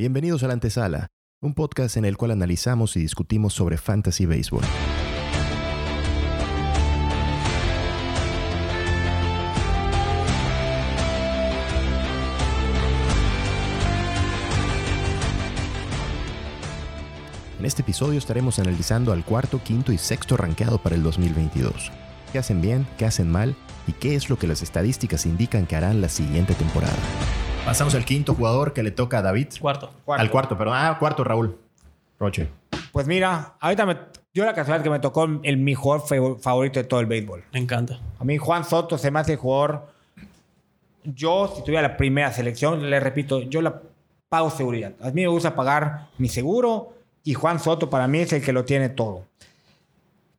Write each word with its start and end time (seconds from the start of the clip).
Bienvenidos 0.00 0.44
a 0.44 0.46
la 0.46 0.52
antesala, 0.52 1.08
un 1.40 1.54
podcast 1.54 1.96
en 1.96 2.04
el 2.04 2.16
cual 2.16 2.30
analizamos 2.30 2.96
y 2.96 3.00
discutimos 3.00 3.52
sobre 3.52 3.78
fantasy 3.78 4.26
baseball. 4.26 4.62
En 17.58 17.64
este 17.64 17.82
episodio 17.82 18.20
estaremos 18.20 18.60
analizando 18.60 19.12
al 19.12 19.24
cuarto, 19.24 19.60
quinto 19.64 19.90
y 19.90 19.98
sexto 19.98 20.36
rankeado 20.36 20.80
para 20.80 20.94
el 20.94 21.02
2022. 21.02 21.90
¿Qué 22.30 22.38
hacen 22.38 22.60
bien? 22.60 22.86
¿Qué 22.98 23.04
hacen 23.04 23.28
mal? 23.28 23.56
¿Y 23.88 23.94
qué 23.94 24.14
es 24.14 24.30
lo 24.30 24.38
que 24.38 24.46
las 24.46 24.62
estadísticas 24.62 25.26
indican 25.26 25.66
que 25.66 25.74
harán 25.74 26.00
la 26.00 26.08
siguiente 26.08 26.54
temporada? 26.54 26.94
Pasamos 27.68 27.94
al 27.94 28.06
quinto 28.06 28.34
jugador 28.34 28.72
que 28.72 28.82
le 28.82 28.90
toca 28.90 29.18
a 29.18 29.22
David. 29.22 29.48
Cuarto. 29.60 29.90
Al 30.06 30.30
cuarto, 30.30 30.56
perdón. 30.56 30.74
Ah, 30.74 30.96
cuarto, 30.98 31.22
Raúl. 31.22 31.54
Roche. 32.18 32.48
Pues 32.92 33.06
mira, 33.06 33.56
ahorita 33.60 33.84
me 33.84 33.98
dio 34.32 34.46
la 34.46 34.54
casualidad 34.54 34.82
que 34.82 34.88
me 34.88 35.00
tocó 35.00 35.28
el 35.42 35.58
mejor 35.58 36.00
fa- 36.00 36.16
favorito 36.40 36.78
de 36.80 36.84
todo 36.84 37.00
el 37.00 37.04
béisbol. 37.06 37.44
Me 37.52 37.58
encanta. 37.58 38.00
A 38.18 38.24
mí 38.24 38.38
Juan 38.38 38.64
Soto 38.64 38.96
se 38.96 39.10
me 39.10 39.20
hace 39.20 39.32
el 39.32 39.38
jugador. 39.38 39.86
Yo, 41.04 41.52
si 41.54 41.62
tuviera 41.62 41.82
la 41.82 41.98
primera 41.98 42.32
selección, 42.32 42.88
le 42.88 43.00
repito, 43.00 43.42
yo 43.42 43.60
la 43.60 43.82
pago 44.30 44.48
seguridad. 44.48 44.94
A 45.02 45.08
mí 45.10 45.20
me 45.20 45.28
gusta 45.28 45.54
pagar 45.54 46.08
mi 46.16 46.30
seguro 46.30 46.94
y 47.22 47.34
Juan 47.34 47.60
Soto 47.60 47.90
para 47.90 48.08
mí 48.08 48.20
es 48.20 48.32
el 48.32 48.42
que 48.42 48.54
lo 48.54 48.64
tiene 48.64 48.88
todo. 48.88 49.24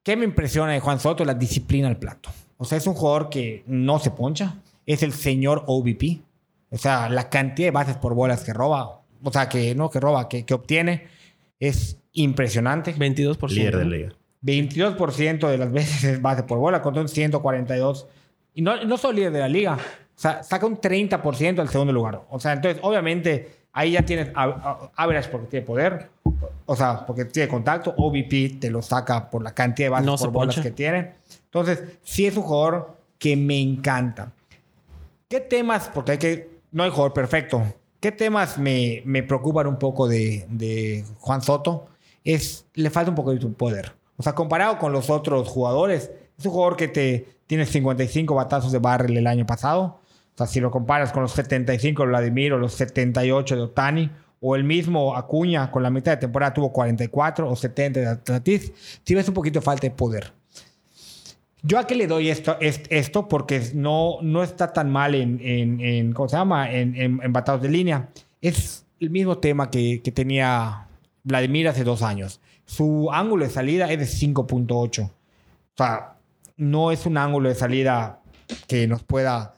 ¿Qué 0.01 0.17
me 0.17 0.25
impresiona 0.25 0.71
de 0.71 0.79
Juan 0.79 0.99
Soto? 0.99 1.23
La 1.25 1.35
disciplina 1.35 1.89
al 1.89 1.97
plato. 1.97 2.31
O 2.57 2.65
sea, 2.65 2.79
es 2.79 2.87
un 2.87 2.95
jugador 2.95 3.29
que 3.29 3.63
no 3.67 3.99
se 3.99 4.09
poncha. 4.09 4.55
Es 4.87 5.03
el 5.03 5.13
señor 5.13 5.63
OVP. 5.67 6.21
O 6.71 6.77
sea, 6.77 7.09
la 7.09 7.29
cantidad 7.29 7.67
de 7.67 7.71
bases 7.71 7.97
por 7.97 8.13
bolas 8.13 8.43
que 8.43 8.53
roba, 8.53 9.01
o 9.23 9.31
sea, 9.31 9.49
que 9.49 9.73
no 9.75 9.89
que 9.89 9.99
roba, 9.99 10.29
que, 10.29 10.45
que 10.45 10.53
obtiene, 10.53 11.07
es 11.59 11.97
impresionante. 12.13 12.95
22%. 12.95 13.49
Líder 13.49 13.77
de 13.77 13.85
liga. 13.85 14.09
22% 14.43 15.49
de 15.49 15.57
las 15.57 15.71
veces 15.71 16.03
es 16.03 16.21
base 16.21 16.43
por 16.43 16.59
bola, 16.59 16.81
contra 16.81 17.01
un 17.01 17.09
142. 17.09 18.07
Y 18.53 18.61
no, 18.61 18.83
no 18.85 18.97
solo 18.97 19.13
líder 19.13 19.31
de 19.31 19.39
la 19.39 19.49
liga, 19.49 19.75
o 19.75 20.21
sea, 20.21 20.43
saca 20.43 20.65
un 20.65 20.77
30% 20.79 21.59
al 21.59 21.69
segundo 21.69 21.93
lugar. 21.93 22.21
O 22.29 22.39
sea, 22.39 22.53
entonces, 22.53 22.81
obviamente, 22.83 23.51
ahí 23.71 23.91
ya 23.91 24.03
tienes 24.03 24.31
average 24.35 25.29
porque 25.29 25.47
tiene 25.47 25.65
poder, 25.65 26.09
o 26.65 26.75
sea, 26.75 27.05
porque 27.05 27.25
tiene 27.25 27.47
contacto. 27.47 27.93
OVP 27.97 28.57
te 28.59 28.69
lo 28.69 28.81
saca 28.81 29.29
por 29.29 29.43
la 29.43 29.53
cantidad 29.53 29.87
de 29.87 29.89
bases 29.91 30.05
No 30.05 30.17
por 30.17 30.31
bolas 30.31 30.55
poncha. 30.55 30.69
que 30.69 30.75
tiene. 30.75 31.13
Entonces, 31.45 31.83
sí 32.03 32.25
es 32.25 32.35
un 32.37 32.43
jugador 32.43 32.97
que 33.17 33.35
me 33.35 33.59
encanta. 33.59 34.31
¿Qué 35.27 35.39
temas? 35.39 35.89
Porque 35.93 36.11
hay 36.13 36.17
que. 36.17 36.58
No 36.71 36.83
hay 36.83 36.89
jugador 36.89 37.13
perfecto. 37.13 37.63
¿Qué 37.99 38.11
temas 38.11 38.57
me, 38.57 39.01
me 39.05 39.23
preocupan 39.23 39.67
un 39.67 39.77
poco 39.77 40.07
de, 40.07 41.03
Juan 41.19 41.41
Soto? 41.41 41.87
Es. 42.23 42.65
Le 42.73 42.89
falta 42.89 43.09
un 43.09 43.15
poco 43.15 43.33
de 43.33 43.45
poder. 43.47 43.93
O 44.17 44.23
sea, 44.23 44.33
comparado 44.33 44.77
con 44.77 44.91
los 44.91 45.09
otros 45.09 45.47
jugadores, 45.47 46.11
es 46.37 46.45
un 46.45 46.51
jugador 46.51 46.75
que 46.75 46.87
te 46.87 47.27
tiene 47.47 47.65
55 47.65 48.35
batazos 48.35 48.71
de 48.71 48.79
barrel 48.79 49.17
el 49.17 49.27
año 49.27 49.45
pasado. 49.45 49.99
O 50.35 50.37
sea, 50.37 50.47
si 50.47 50.59
lo 50.59 50.71
comparas 50.71 51.11
con 51.11 51.23
los 51.23 51.31
75 51.33 52.03
de 52.03 52.09
Vladimir 52.09 52.53
o 52.53 52.57
los 52.57 52.73
78 52.73 53.55
de 53.55 53.61
Otani, 53.61 54.11
o 54.41 54.55
el 54.55 54.63
mismo 54.63 55.15
Acuña 55.15 55.69
con 55.71 55.83
la 55.83 55.89
mitad 55.89 56.13
de 56.13 56.17
temporada 56.17 56.53
tuvo 56.53 56.71
44 56.71 57.49
o 57.49 57.55
70 57.55 57.99
de 57.99 58.15
Tatis, 58.17 58.71
si 59.03 59.15
ves 59.15 59.27
un 59.27 59.33
poquito 59.33 59.61
falta 59.61 59.87
de 59.87 59.91
poder. 59.91 60.33
Yo 61.61 61.77
a 61.77 61.85
qué 61.87 61.95
le 61.95 62.07
doy 62.07 62.29
esto, 62.29 62.57
es- 62.61 62.81
esto 62.89 63.27
porque 63.27 63.61
no, 63.73 64.17
no 64.21 64.43
está 64.43 64.71
tan 64.73 64.89
mal 64.91 65.13
en, 65.15 65.39
en, 65.43 65.81
en- 65.81 66.13
¿cómo 66.13 66.29
se 66.29 66.37
llama? 66.37 66.71
En, 66.71 66.95
en, 66.95 67.19
en 67.21 67.33
batados 67.33 67.61
de 67.61 67.69
línea. 67.69 68.09
Es 68.41 68.85
el 68.99 69.09
mismo 69.09 69.37
tema 69.39 69.69
que, 69.69 70.01
que 70.01 70.11
tenía 70.11 70.87
Vladimir 71.23 71.67
hace 71.67 71.83
dos 71.83 72.01
años. 72.01 72.39
Su 72.65 73.09
ángulo 73.11 73.43
de 73.45 73.51
salida 73.51 73.91
es 73.91 73.99
de 73.99 74.05
5.8. 74.05 75.03
O 75.05 75.11
sea, 75.75 76.13
no 76.57 76.91
es 76.91 77.05
un 77.05 77.17
ángulo 77.17 77.49
de 77.49 77.55
salida 77.55 78.19
que 78.67 78.87
nos 78.87 79.03
pueda... 79.03 79.55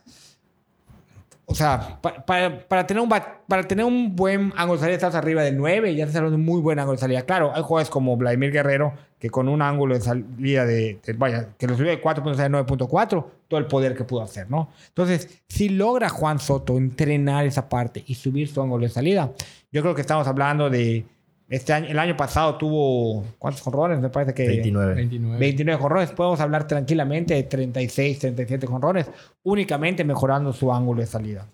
O 1.44 1.54
sea, 1.54 1.98
pa- 2.00 2.24
pa- 2.24 2.60
para, 2.68 2.86
tener 2.86 3.02
un, 3.02 3.08
para 3.10 3.62
tener 3.68 3.84
un 3.84 4.16
buen 4.16 4.52
ángulo 4.56 4.74
de 4.74 4.80
salida 4.80 4.94
estás 4.96 5.14
arriba 5.14 5.42
de 5.42 5.52
9 5.52 5.92
y 5.92 5.96
ya 5.96 6.04
estás 6.04 6.16
hablando 6.16 6.36
de 6.36 6.40
un 6.40 6.46
muy 6.46 6.60
buen 6.60 6.78
ángulo 6.78 6.96
de 6.96 7.00
salida. 7.00 7.22
Claro, 7.22 7.52
hay 7.54 7.62
jugadores 7.62 7.90
como 7.90 8.16
Vladimir 8.16 8.50
Guerrero 8.52 8.94
que 9.22 9.30
con 9.30 9.48
un 9.48 9.62
ángulo 9.62 9.94
de 9.94 10.00
salida 10.00 10.66
de, 10.66 10.98
de- 11.06 11.12
vaya, 11.12 11.50
que 11.56 11.68
lo 11.68 11.76
subió 11.76 11.90
de 11.90 12.02
4.6 12.02 12.40
a 12.40 12.48
9.4, 12.48 13.24
todo 13.46 13.60
el 13.60 13.66
poder 13.66 13.94
que 13.96 14.02
pudo 14.02 14.20
hacer, 14.20 14.50
¿no? 14.50 14.70
Entonces, 14.88 15.40
si 15.48 15.68
logra 15.68 16.08
Juan 16.08 16.40
Soto 16.40 16.76
entrenar 16.76 17.46
esa 17.46 17.68
parte 17.68 18.02
y 18.04 18.16
subir 18.16 18.48
su 18.48 18.60
ángulo 18.60 18.82
de 18.82 18.88
salida, 18.88 19.30
yo 19.70 19.80
creo 19.80 19.94
que 19.94 20.00
estamos 20.00 20.26
hablando 20.26 20.68
de 20.68 21.04
este 21.48 21.72
año, 21.72 21.86
el 21.86 22.00
año 22.00 22.16
pasado 22.16 22.56
tuvo 22.56 23.24
¿cuántos 23.38 23.62
jonrones? 23.62 24.00
Me 24.00 24.08
parece 24.08 24.34
que 24.34 24.48
29. 24.48 24.94
29. 24.94 25.38
29 25.38 25.80
jonrones. 25.80 26.10
Podemos 26.10 26.40
hablar 26.40 26.66
tranquilamente 26.66 27.34
de 27.34 27.44
36, 27.44 28.18
37 28.18 28.66
jonrones, 28.66 29.06
únicamente 29.44 30.02
mejorando 30.02 30.52
su 30.52 30.72
ángulo 30.72 31.00
de 31.00 31.06
salida. 31.06 31.46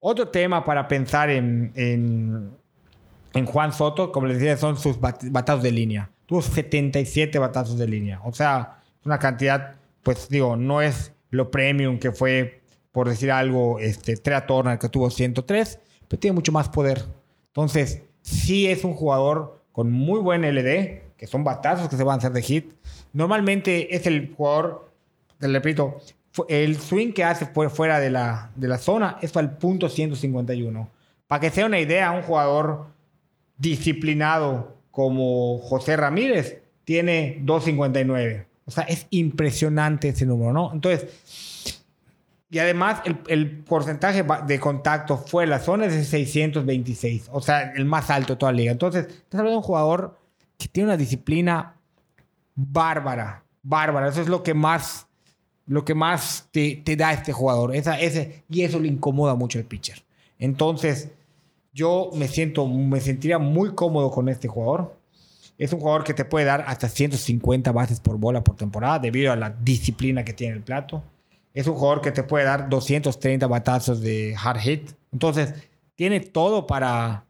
Otro 0.00 0.26
tema 0.26 0.64
para 0.64 0.88
pensar 0.88 1.30
en, 1.30 1.70
en, 1.76 2.50
en 3.34 3.46
Juan 3.46 3.72
Soto, 3.72 4.10
como 4.10 4.26
les 4.26 4.38
decía, 4.40 4.56
son 4.56 4.76
sus 4.76 5.00
bat- 5.00 5.30
batazos 5.30 5.62
de 5.62 5.70
línea. 5.70 6.10
Tuvo 6.28 6.42
77 6.42 7.38
batazos 7.38 7.78
de 7.78 7.88
línea. 7.88 8.20
O 8.22 8.34
sea, 8.34 8.82
una 9.04 9.18
cantidad, 9.18 9.76
pues 10.02 10.28
digo, 10.28 10.56
no 10.56 10.82
es 10.82 11.12
lo 11.30 11.50
premium 11.50 11.98
que 11.98 12.12
fue, 12.12 12.60
por 12.92 13.08
decir 13.08 13.32
algo, 13.32 13.78
este, 13.78 14.16
Trea 14.18 14.46
Turner, 14.46 14.78
que 14.78 14.90
tuvo 14.90 15.08
103, 15.10 15.78
pero 16.06 16.20
tiene 16.20 16.34
mucho 16.34 16.52
más 16.52 16.68
poder. 16.68 17.04
Entonces, 17.46 18.02
sí 18.20 18.66
es 18.68 18.84
un 18.84 18.92
jugador 18.92 19.62
con 19.72 19.90
muy 19.90 20.20
buen 20.20 20.44
LD, 20.44 21.14
que 21.16 21.26
son 21.26 21.44
batazos 21.44 21.88
que 21.88 21.96
se 21.96 22.04
van 22.04 22.16
a 22.16 22.18
hacer 22.18 22.32
de 22.32 22.42
hit. 22.42 22.74
Normalmente 23.14 23.96
es 23.96 24.06
el 24.06 24.34
jugador, 24.36 24.92
te 25.38 25.48
repito, 25.48 25.96
el 26.48 26.76
swing 26.78 27.12
que 27.14 27.24
hace 27.24 27.46
fu- 27.46 27.70
fuera 27.70 28.00
de 28.00 28.10
la, 28.10 28.50
de 28.54 28.68
la 28.68 28.76
zona 28.76 29.16
es 29.22 29.34
el 29.36 29.50
punto 29.52 29.88
151. 29.88 30.90
Para 31.26 31.40
que 31.40 31.50
sea 31.50 31.64
una 31.64 31.80
idea, 31.80 32.10
un 32.10 32.22
jugador 32.22 32.86
disciplinado 33.56 34.77
como 34.98 35.58
José 35.58 35.96
Ramírez 35.96 36.60
tiene 36.82 37.38
259. 37.42 38.48
O 38.64 38.72
sea, 38.72 38.82
es 38.82 39.06
impresionante 39.10 40.08
ese 40.08 40.26
número, 40.26 40.52
¿no? 40.52 40.72
Entonces, 40.74 41.84
y 42.50 42.58
además, 42.58 43.02
el, 43.28 43.60
porcentaje 43.60 44.24
de 44.48 44.58
contacto 44.58 45.24
de 45.38 45.46
la 45.46 45.60
zona 45.60 45.86
de 45.86 46.02
626. 46.02 47.28
O 47.30 47.40
sea, 47.40 47.74
el 47.76 47.84
más 47.84 48.10
alto 48.10 48.32
de 48.32 48.38
toda 48.40 48.50
la 48.50 48.56
liga. 48.56 48.72
Entonces, 48.72 49.06
estás 49.06 49.38
hablando 49.38 49.52
de 49.52 49.56
un 49.58 49.62
jugador 49.62 50.18
que 50.56 50.66
tiene 50.66 50.88
una 50.88 50.96
disciplina 50.96 51.76
bárbara. 52.56 53.44
Bárbara. 53.62 54.08
Eso 54.08 54.20
es 54.20 54.26
lo 54.26 54.42
que 54.42 54.54
más, 54.54 55.06
lo 55.66 55.84
que 55.84 55.94
más 55.94 56.48
te, 56.50 56.82
te 56.84 56.96
da 56.96 57.12
este 57.12 57.32
jugador. 57.32 57.76
Esa, 57.76 58.00
ese, 58.00 58.42
y 58.50 58.62
eso 58.62 58.80
le 58.80 58.88
incomoda 58.88 59.36
mucho 59.36 59.60
al 59.60 59.64
pitcher. 59.64 60.02
Entonces, 60.40 61.12
yo 61.78 62.10
me 62.12 62.26
siento, 62.26 62.66
me 62.66 63.00
sentiría 63.00 63.38
muy 63.38 63.72
cómodo 63.76 64.10
con 64.10 64.28
este 64.28 64.48
jugador. 64.48 64.96
Es 65.58 65.72
un 65.72 65.78
jugador 65.78 66.02
que 66.02 66.12
te 66.12 66.24
puede 66.24 66.44
dar 66.44 66.64
hasta 66.66 66.88
150 66.88 67.70
bases 67.70 68.00
por 68.00 68.18
bola 68.18 68.42
por 68.42 68.56
temporada 68.56 68.98
debido 68.98 69.32
a 69.32 69.36
la 69.36 69.50
disciplina 69.50 70.24
que 70.24 70.32
tiene 70.32 70.54
el 70.54 70.62
plato. 70.62 71.04
Es 71.54 71.68
un 71.68 71.74
jugador 71.74 72.00
que 72.00 72.10
te 72.10 72.24
puede 72.24 72.44
dar 72.44 72.68
230 72.68 73.46
batazos 73.46 74.00
de 74.00 74.34
hard 74.42 74.58
hit. 74.58 74.90
Entonces, 75.12 75.54
tiene 75.94 76.18
todo 76.18 76.66
para, 76.66 77.24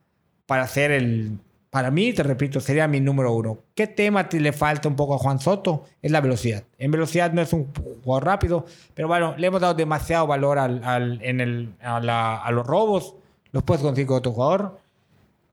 para 0.46 0.66
ser 0.66 0.92
el... 0.92 1.38
Para 1.68 1.90
mí, 1.90 2.14
te 2.14 2.22
repito, 2.22 2.58
sería 2.60 2.88
mi 2.88 3.00
número 3.00 3.34
uno. 3.34 3.58
¿Qué 3.74 3.86
tema 3.86 4.30
te 4.30 4.40
le 4.40 4.54
falta 4.54 4.88
un 4.88 4.96
poco 4.96 5.14
a 5.14 5.18
Juan 5.18 5.38
Soto? 5.40 5.84
Es 6.00 6.10
la 6.10 6.22
velocidad. 6.22 6.64
En 6.78 6.90
velocidad 6.90 7.34
no 7.34 7.42
es 7.42 7.52
un 7.52 7.70
jugador 8.02 8.24
rápido, 8.24 8.64
pero 8.94 9.08
bueno, 9.08 9.34
le 9.36 9.46
hemos 9.46 9.60
dado 9.60 9.74
demasiado 9.74 10.26
valor 10.26 10.58
al, 10.58 11.20
en 11.22 11.40
el, 11.42 11.74
a 11.82 12.50
los 12.50 12.66
robos. 12.66 13.14
Los 13.52 13.62
puedes 13.62 13.82
conseguir 13.82 14.06
con 14.06 14.18
otro 14.18 14.32
jugador 14.32 14.78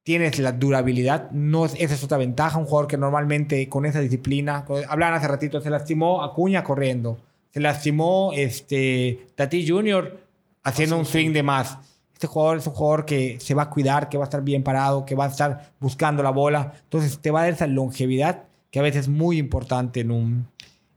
tienes 0.05 0.37
la 0.37 0.51
durabilidad. 0.51 1.31
No 1.31 1.65
es, 1.65 1.73
esa 1.79 1.95
es 1.95 2.03
otra 2.03 2.17
ventaja. 2.17 2.57
Un 2.59 2.65
jugador 2.65 2.87
que 2.87 2.95
normalmente 2.97 3.67
con 3.67 3.85
esa 3.85 3.99
disciplina, 3.99 4.63
hablaban 4.87 5.15
hace 5.15 5.27
ratito, 5.27 5.59
se 5.59 5.69
lastimó 5.69 6.23
Acuña 6.23 6.63
corriendo, 6.63 7.17
se 7.51 7.59
lastimó 7.59 8.31
este, 8.33 9.25
Tati 9.33 9.67
Jr. 9.67 10.17
haciendo 10.63 10.97
un 10.97 11.05
swing 11.05 11.33
de 11.33 11.41
más. 11.43 11.79
Este 12.13 12.27
jugador 12.27 12.59
es 12.59 12.67
un 12.67 12.73
jugador 12.73 13.05
que 13.05 13.39
se 13.39 13.55
va 13.55 13.63
a 13.63 13.69
cuidar, 13.69 14.07
que 14.07 14.17
va 14.17 14.25
a 14.25 14.27
estar 14.27 14.43
bien 14.43 14.63
parado, 14.63 15.05
que 15.05 15.15
va 15.15 15.25
a 15.25 15.29
estar 15.29 15.71
buscando 15.79 16.21
la 16.21 16.29
bola. 16.29 16.73
Entonces 16.83 17.19
te 17.19 17.31
va 17.31 17.39
a 17.39 17.43
dar 17.43 17.53
esa 17.53 17.67
longevidad 17.67 18.43
que 18.69 18.79
a 18.79 18.83
veces 18.83 19.01
es 19.01 19.07
muy 19.07 19.39
importante 19.39 20.01
en 20.01 20.11
un, 20.11 20.47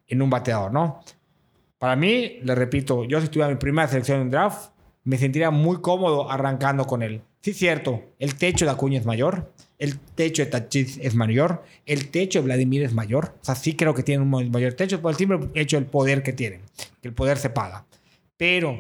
en 0.07 0.21
un 0.21 0.29
bateador, 0.29 0.71
¿no? 0.71 1.01
Para 1.79 1.97
mí, 1.97 2.41
le 2.43 2.55
repito, 2.55 3.05
yo 3.05 3.21
si 3.23 3.29
tuviera 3.29 3.49
mi 3.49 3.57
primera 3.57 3.89
selección 3.89 4.21
en 4.21 4.31
draft, 4.31 4.71
me 5.09 5.17
sentiría 5.17 5.51
muy 5.51 5.81
cómodo 5.81 6.31
arrancando 6.31 6.87
con 6.87 7.03
él. 7.03 7.23
Sí, 7.41 7.55
cierto, 7.55 8.03
el 8.19 8.35
techo 8.35 8.67
de 8.67 8.73
Acuña 8.73 8.99
es 8.99 9.07
mayor, 9.07 9.51
el 9.79 9.99
techo 9.99 10.45
de 10.45 10.51
Tachis 10.51 10.99
es 10.99 11.15
mayor, 11.15 11.65
el 11.87 12.11
techo 12.11 12.41
de 12.41 12.45
Vladimir 12.45 12.83
es 12.83 12.93
mayor. 12.93 13.33
O 13.41 13.45
sea, 13.45 13.55
sí 13.55 13.75
creo 13.75 13.95
que 13.95 14.03
tienen 14.03 14.31
un 14.31 14.51
mayor 14.51 14.75
techo 14.75 15.01
por 15.01 15.13
el 15.13 15.17
simple 15.17 15.49
hecho 15.55 15.79
del 15.79 15.87
poder 15.87 16.23
que 16.23 16.35
tienen, 16.35 16.61
que 17.01 17.09
el 17.09 17.15
poder 17.15 17.39
se 17.39 17.49
paga. 17.49 17.87
Pero 18.37 18.79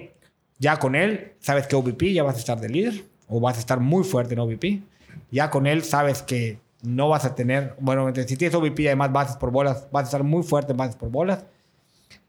ya 0.59 0.79
con 0.79 0.97
él, 0.97 1.33
sabes 1.41 1.67
que 1.67 1.77
OVP 1.77 2.13
ya 2.13 2.25
vas 2.25 2.37
a 2.37 2.41
estar 2.41 2.61
de 2.61 2.69
líder 2.69 3.05
o 3.27 3.41
vas 3.41 3.57
a 3.57 3.61
estar 3.61 3.81
muy 3.81 4.05
fuerte 4.05 4.35
en 4.35 4.41
OVP. 4.41 4.83
ya 5.31 5.49
con 5.49 5.67
él 5.67 5.83
sabes 5.83 6.21
que 6.21 6.59
no 6.83 7.09
vas 7.09 7.25
a 7.25 7.35
tener, 7.35 7.75
bueno, 7.81 8.13
si 8.15 8.37
tienes 8.37 8.55
OVP 8.55 8.87
además 8.89 9.13
bases 9.13 9.37
por 9.37 9.51
bolas, 9.51 9.89
vas 9.91 10.03
a 10.03 10.09
estar 10.09 10.25
muy 10.25 10.43
fuerte 10.43 10.73
en 10.73 10.77
bases 10.77 10.97
por 10.97 11.11
bolas. 11.11 11.47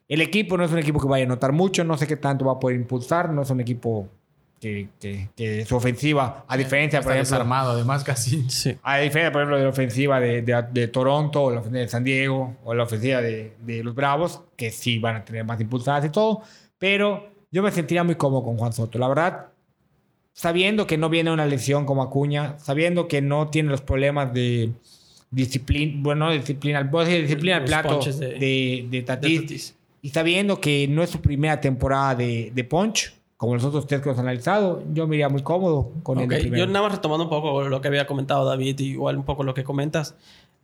El 0.09 0.19
equipo 0.21 0.57
no 0.57 0.65
es 0.65 0.71
un 0.71 0.79
equipo 0.79 0.99
que 0.99 1.07
vaya 1.07 1.23
a 1.23 1.27
notar 1.27 1.53
mucho, 1.53 1.83
no 1.85 1.95
sé 1.97 2.05
qué 2.07 2.17
tanto 2.17 2.43
va 2.45 2.53
a 2.53 2.59
poder 2.59 2.75
impulsar, 2.77 3.29
no 3.31 3.43
es 3.43 3.49
un 3.51 3.61
equipo 3.61 4.07
que, 4.59 4.89
que, 4.99 5.29
que 5.37 5.63
su 5.65 5.75
ofensiva, 5.77 6.43
a 6.47 6.57
diferencia, 6.57 6.99
por 7.01 7.13
ejemplo, 7.13 7.35
desarmado, 7.37 7.71
además, 7.71 8.03
casi. 8.03 8.49
Sí. 8.49 8.75
a 8.83 8.97
diferencia, 8.97 9.31
por 9.31 9.41
ejemplo, 9.41 9.57
de 9.57 9.63
la 9.63 9.69
ofensiva 9.69 10.19
de, 10.19 10.41
de- 10.41 10.65
de 10.73 10.87
Toronto, 10.89 11.43
o 11.43 11.51
la 11.51 11.59
ofensiva 11.59 11.79
de 11.81 11.87
San 11.87 12.03
Diego, 12.03 12.57
o 12.65 12.73
la 12.73 12.83
ofensiva 12.83 13.21
de, 13.21 13.53
de 13.61 13.83
los 13.83 13.95
Bravos, 13.95 14.41
que 14.57 14.71
sí 14.71 14.99
van 14.99 15.15
a 15.17 15.23
tener 15.23 15.45
más 15.45 15.61
impulsadas 15.61 16.03
y 16.05 16.09
todo, 16.09 16.41
pero 16.77 17.29
yo 17.51 17.61
me 17.63 17.71
sentiría 17.71 18.03
muy 18.03 18.15
cómodo 18.15 18.43
con 18.43 18.57
Juan 18.57 18.73
Soto. 18.73 18.97
La 18.99 19.07
verdad, 19.07 19.45
sabiendo 20.33 20.87
que 20.87 20.97
no 20.97 21.09
viene 21.09 21.31
una 21.31 21.45
lesión 21.45 21.85
como 21.85 22.01
Acuña, 22.03 22.57
sabiendo 22.59 23.07
que 23.07 23.21
no 23.21 23.47
tiene 23.49 23.69
los 23.69 23.81
problemas 23.81 24.33
de 24.33 24.71
disciplina, 25.31 25.93
bueno, 26.01 26.25
no 26.25 26.31
disciplina, 26.31 26.83
disciplina 26.83 27.57
al 27.57 27.63
plato 27.65 27.99
de- 28.19 28.27
de, 28.39 28.87
de 28.89 29.01
Tatis, 29.03 29.31
de 29.31 29.39
Tatis. 29.41 29.75
Y 30.01 30.09
sabiendo 30.09 30.59
que 30.61 30.87
no 30.87 31.03
es 31.03 31.09
su 31.09 31.21
primera 31.21 31.59
temporada 31.61 32.15
de, 32.15 32.51
de 32.53 32.63
punch, 32.63 33.13
como 33.37 33.55
los 33.55 33.63
otros 33.63 33.87
tres 33.87 34.01
que 34.01 34.09
hemos 34.09 34.19
analizado, 34.19 34.83
yo 34.93 35.07
me 35.07 35.15
iría 35.15 35.29
muy 35.29 35.41
cómodo 35.43 35.91
con 36.03 36.17
Ok, 36.17 36.31
el 36.33 36.39
primero. 36.41 36.65
Yo 36.65 36.71
nada 36.71 36.83
más 36.87 36.95
retomando 36.95 37.23
un 37.25 37.29
poco 37.29 37.63
lo 37.63 37.79
que 37.81 37.87
había 37.87 38.05
comentado 38.05 38.45
David, 38.45 38.79
y 38.79 38.85
igual 38.91 39.15
un 39.17 39.23
poco 39.23 39.43
lo 39.43 39.53
que 39.53 39.63
comentas. 39.63 40.15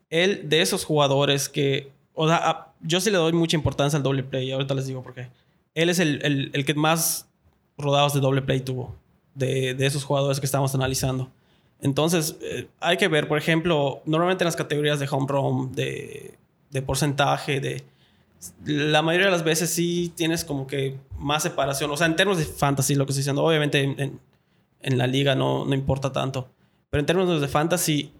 Él, 0.09 0.49
de 0.49 0.61
esos 0.61 0.83
jugadores 0.85 1.47
que. 1.49 1.91
O 2.13 2.27
sea, 2.27 2.37
a- 2.49 2.73
yo 2.81 2.99
sí 3.01 3.09
le 3.11 3.17
doy 3.17 3.33
mucha 3.33 3.55
importancia 3.57 3.97
al 3.97 4.03
doble 4.03 4.23
play, 4.23 4.51
ahorita 4.51 4.73
les 4.73 4.87
digo 4.87 5.01
por 5.01 5.13
qué. 5.13 5.27
Él 5.73 5.89
es 5.89 5.99
el, 5.99 6.19
el- 6.23 6.51
el 6.53 6.65
que 6.65 6.73
más 6.73 7.27
rodados 7.77 8.13
de 8.13 8.19
doble 8.19 8.41
play 8.41 8.59
tuvo, 8.61 8.93
de, 9.33 9.73
de 9.73 9.85
esos 9.85 10.03
jugadores 10.03 10.39
que 10.39 10.45
estamos 10.45 10.75
analizando. 10.75 11.29
Entonces, 11.81 12.37
eh, 12.41 12.67
hay 12.79 12.97
que 12.97 13.07
ver, 13.09 13.27
por 13.27 13.37
ejemplo, 13.37 14.01
normalmente 14.05 14.43
en 14.43 14.47
las 14.47 14.55
categorías 14.55 14.99
de 14.99 15.07
home 15.09 15.25
run, 15.27 15.73
de, 15.75 16.35
de 16.71 16.81
porcentaje, 16.81 17.59
de. 17.59 17.83
La 18.65 19.01
mayoría 19.01 19.27
de 19.27 19.31
las 19.31 19.43
veces 19.43 19.69
sí 19.69 20.11
tienes 20.15 20.43
como 20.45 20.67
que 20.67 20.97
más 21.17 21.43
separación. 21.43 21.89
O 21.91 21.97
sea, 21.97 22.07
en 22.07 22.15
términos 22.15 22.39
de 22.39 22.45
fantasy, 22.45 22.95
lo 22.95 23.05
que 23.05 23.11
estoy 23.11 23.21
diciendo, 23.21 23.43
obviamente 23.43 23.81
en- 23.81 23.99
en, 23.99 24.19
en 24.81 24.97
la 24.97 25.07
liga 25.07 25.35
no, 25.35 25.65
no 25.65 25.73
importa 25.75 26.11
tanto. 26.11 26.47
Pero 26.89 26.99
en 26.99 27.05
términos 27.05 27.41
de 27.41 27.47
fantasy, 27.47 28.11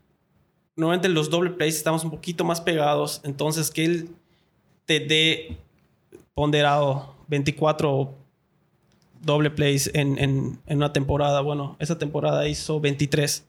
normalmente 0.76 1.10
los 1.10 1.30
doble 1.30 1.52
plays 1.52 1.76
estamos 1.76 2.04
un 2.04 2.12
poquito 2.12 2.44
más 2.44 2.62
pegados. 2.62 3.22
Entonces, 3.24 3.70
que 3.72 3.86
él 3.86 4.10
te 4.86 5.00
dé 5.00 5.58
ponderado 6.34 7.16
24 7.28 8.14
doble 9.22 9.50
plays 9.50 9.90
en, 9.94 10.18
en- 10.20 10.60
en 10.68 10.78
una 10.78 10.94
temporada. 10.94 11.42
Bueno, 11.42 11.76
esa 11.80 11.98
temporada 11.98 12.48
hizo 12.48 12.80
23. 12.80 13.46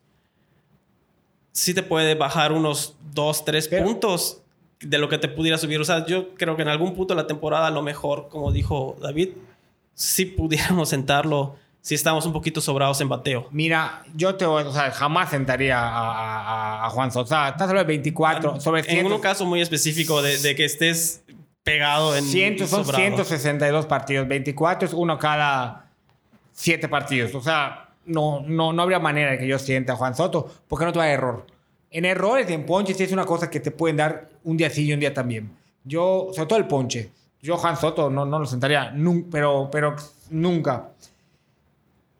Sí 1.52 1.72
te 1.74 1.82
puede 1.82 2.14
bajar 2.14 2.52
unos 2.52 2.96
2, 3.14 3.44
3 3.44 3.68
Pero- 3.68 3.84
puntos 3.86 4.42
de 4.80 4.98
lo 4.98 5.08
que 5.08 5.18
te 5.18 5.28
pudiera 5.28 5.58
subir. 5.58 5.80
O 5.80 5.84
sea, 5.84 6.04
yo 6.06 6.34
creo 6.34 6.56
que 6.56 6.62
en 6.62 6.68
algún 6.68 6.94
punto 6.94 7.14
de 7.14 7.20
la 7.22 7.26
temporada, 7.26 7.66
a 7.68 7.70
lo 7.70 7.82
mejor, 7.82 8.28
como 8.28 8.52
dijo 8.52 8.96
David, 9.00 9.30
si 9.94 10.26
pudiéramos 10.26 10.88
sentarlo 10.90 11.56
si 11.80 11.94
estamos 11.94 12.26
un 12.26 12.32
poquito 12.32 12.60
sobrados 12.60 13.00
en 13.00 13.08
bateo. 13.08 13.46
Mira, 13.52 14.02
yo 14.16 14.34
te 14.34 14.44
voy, 14.44 14.64
o 14.64 14.72
sea, 14.72 14.90
jamás 14.90 15.30
sentaría 15.30 15.78
a, 15.78 15.86
a- 16.82 16.86
a- 16.86 16.90
Juan 16.90 17.12
Soto. 17.12 17.26
O 17.26 17.28
sea, 17.28 17.50
estás 17.50 17.70
de 17.70 17.84
24, 17.84 18.60
sobre 18.60 18.80
En 18.80 18.86
100, 18.86 19.12
un 19.12 19.20
caso 19.20 19.44
muy 19.46 19.60
específico 19.60 20.20
de, 20.20 20.36
de 20.38 20.56
que 20.56 20.64
estés 20.64 21.22
pegado 21.62 22.16
en 22.16 22.24
100 22.24 22.58
son 22.66 22.84
sobrado. 22.84 22.96
162 23.04 23.86
partidos, 23.86 24.26
24 24.26 24.88
es 24.88 24.94
uno 24.94 25.16
cada 25.16 25.86
7 26.54 26.88
partidos. 26.88 27.32
O 27.36 27.40
sea, 27.40 27.90
no, 28.04 28.42
no, 28.44 28.72
no 28.72 28.82
habría 28.82 28.98
manera 28.98 29.30
de 29.30 29.38
que 29.38 29.46
yo 29.46 29.56
sienta 29.60 29.92
a 29.92 29.96
Juan 29.96 30.16
Soto, 30.16 30.52
porque 30.66 30.86
no 30.86 30.92
te 30.92 30.98
va 30.98 31.04
a 31.04 31.08
dar 31.08 31.18
error. 31.18 31.46
En 31.96 32.04
errores, 32.04 32.50
en 32.50 32.66
ponches, 32.66 32.96
sí 32.96 33.04
es 33.04 33.12
una 33.12 33.24
cosa 33.24 33.48
que 33.48 33.58
te 33.58 33.70
pueden 33.70 33.96
dar 33.96 34.28
un 34.44 34.56
día 34.56 34.68
sí 34.68 34.84
y 34.84 34.92
un 34.92 35.00
día 35.00 35.14
también. 35.14 35.50
Yo, 35.82 36.28
sobre 36.34 36.46
todo 36.46 36.58
el 36.58 36.66
ponche, 36.66 37.10
yo 37.40 37.56
Juan 37.56 37.76
Soto 37.78 38.10
no, 38.10 38.26
no 38.26 38.38
lo 38.38 38.44
sentaría, 38.44 38.94
pero, 39.30 39.68
pero 39.72 39.96
nunca. 40.30 40.90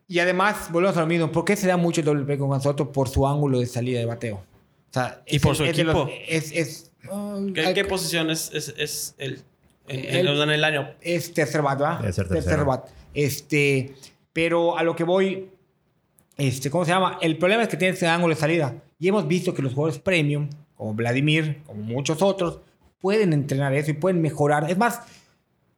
Y 0.09 0.19
además, 0.21 0.71
volvemos 0.73 0.97
a 0.97 1.01
lo 1.01 1.07
mismo, 1.07 1.31
¿por 1.31 1.45
qué 1.45 1.57
se 1.57 1.67
da 1.67 1.77
mucho 1.77 2.01
el 2.01 2.07
doble 2.07 2.25
play 2.25 2.39
con 2.39 2.47
Juan 2.49 2.63
Soto? 2.63 2.91
Por 2.91 3.09
su 3.11 3.27
ángulo 3.27 3.59
de 3.61 3.67
salida 3.67 3.99
de 3.99 4.07
bateo. 4.07 4.37
O 4.37 4.93
sea, 4.93 5.21
Y 5.27 5.37
es 5.37 5.43
por 5.43 5.51
el- 5.51 5.57
su 5.57 5.65
es 5.65 5.77
de 5.77 5.85
los- 5.85 5.97
equipo. 6.09 6.11
es, 6.27 6.53
es, 6.53 6.93
¿Qué, 7.55 7.75
qué 7.75 7.85
posición 7.85 8.31
es, 8.31 8.51
es, 8.55 8.75
es 8.79 9.15
él? 9.19 9.43
En, 9.89 9.99
Él- 10.27 10.27
en- 10.41 10.51
el 10.51 10.65
año. 10.65 10.89
es 11.03 11.35
tercer 11.35 11.61
bat, 11.61 11.79
¿verdad? 11.79 12.01
Debe 12.01 12.13
ser 12.13 12.29
tercero. 12.29 12.65
bat. 12.65 12.89
Este, 13.13 13.95
pero 14.33 14.79
a 14.79 14.83
lo 14.83 14.97
que 14.97 15.05
voy, 15.05 15.51
este, 16.39 16.71
¿cómo 16.71 16.85
se 16.85 16.93
llama? 16.93 17.19
El 17.21 17.37
problema 17.37 17.63
es 17.63 17.69
que 17.69 17.77
tiene 17.77 17.95
ese 17.95 18.07
ángulo 18.07 18.35
de 18.35 18.41
salida. 18.41 18.75
Y 18.99 19.09
hemos 19.09 19.27
visto 19.29 19.53
que 19.55 19.63
los 19.63 19.75
jugadores 19.75 19.99
premium, 20.01 20.49
como 20.75 20.95
Vladimir, 20.95 21.63
como 21.67 21.83
muchos 21.83 22.23
otros, 22.23 22.61
pueden 23.01 23.33
entrenar 23.33 23.75
eso 23.75 23.91
y 23.91 23.95
pueden 23.95 24.21
mejorar. 24.23 24.71
Es 24.71 24.79
más, 24.79 25.01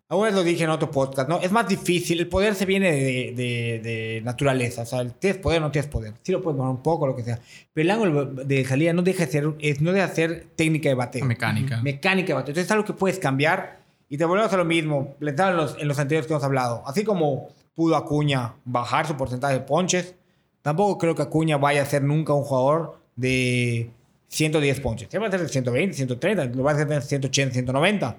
ahora 0.09 0.31
lo 0.31 0.43
dije 0.45 0.65
en 0.65 0.71
otro 0.71 0.91
podcast, 0.91 1.29
¿no? 1.29 1.41
Es 1.41 1.51
más 1.53 1.67
difícil. 1.69 2.21
El 2.21 2.29
poder 2.29 2.55
se 2.55 2.65
viene 2.65 2.93
de, 2.93 3.33
de- 3.37 3.81
de 3.83 4.21
naturaleza. 4.25 4.83
O 4.83 4.87
sea, 4.87 5.07
tienes 5.09 5.39
poder 5.41 5.61
o 5.61 5.67
no 5.67 5.71
tienes 5.73 5.91
poder. 5.91 6.15
Sí 6.23 6.33
lo 6.33 6.41
puedes 6.43 6.57
mejorar 6.57 6.77
un 6.77 6.83
poco, 6.83 7.07
lo 7.07 7.17
que 7.17 7.25
sea. 7.25 7.39
Pero 7.73 7.85
el 7.85 7.91
ángulo 7.91 8.25
de 8.27 8.65
salida 8.65 8.93
no 8.93 9.03
deja 9.03 9.27
de 9.27 9.33
ser, 9.33 9.55
es- 9.59 9.81
no 9.81 9.93
deja 9.93 10.07
de 10.09 10.15
ser 10.15 10.47
técnica 10.57 10.89
de 10.89 10.95
bateo 10.95 11.25
Mecánica. 11.25 11.83
mecánica 11.83 12.29
de 12.29 12.35
bateo. 12.35 12.51
Entonces 12.53 12.65
es 12.67 12.71
algo 12.71 12.85
que 12.85 12.93
puedes 12.95 13.19
cambiar 13.19 13.81
y 14.09 14.17
te 14.17 14.25
volvemos 14.25 14.53
a 14.53 14.57
lo 14.57 14.65
mismo. 14.65 15.17
En 15.21 15.57
los, 15.57 15.77
en 15.79 15.89
los 15.89 15.99
anteriores 15.99 16.27
que 16.27 16.33
hemos 16.33 16.45
hablado. 16.45 16.83
Así 16.87 17.05
como 17.05 17.49
pudo 17.75 17.97
Acuña 17.97 18.55
bajar 18.65 19.07
su 19.07 19.17
porcentaje 19.17 19.55
de 19.55 19.61
ponches, 19.61 20.15
tampoco 20.63 20.99
creo 20.99 21.15
que 21.15 21.23
Acuña 21.23 21.59
vaya 21.59 21.83
a 21.83 21.87
ser 21.87 22.03
nunca 22.03 22.33
un 22.33 22.43
jugador 22.45 22.99
de 23.19 23.91
110 24.29 24.81
ponches. 24.81 25.09
Siempre 25.11 25.29
va 25.29 25.35
a 25.37 25.39
de 25.39 25.49
120, 25.49 25.95
130, 25.97 26.45
lo 26.47 26.63
va 26.63 26.71
a 26.71 26.75
hacer 26.75 26.87
de 26.89 27.01
180, 27.03 27.53
190. 27.53 28.17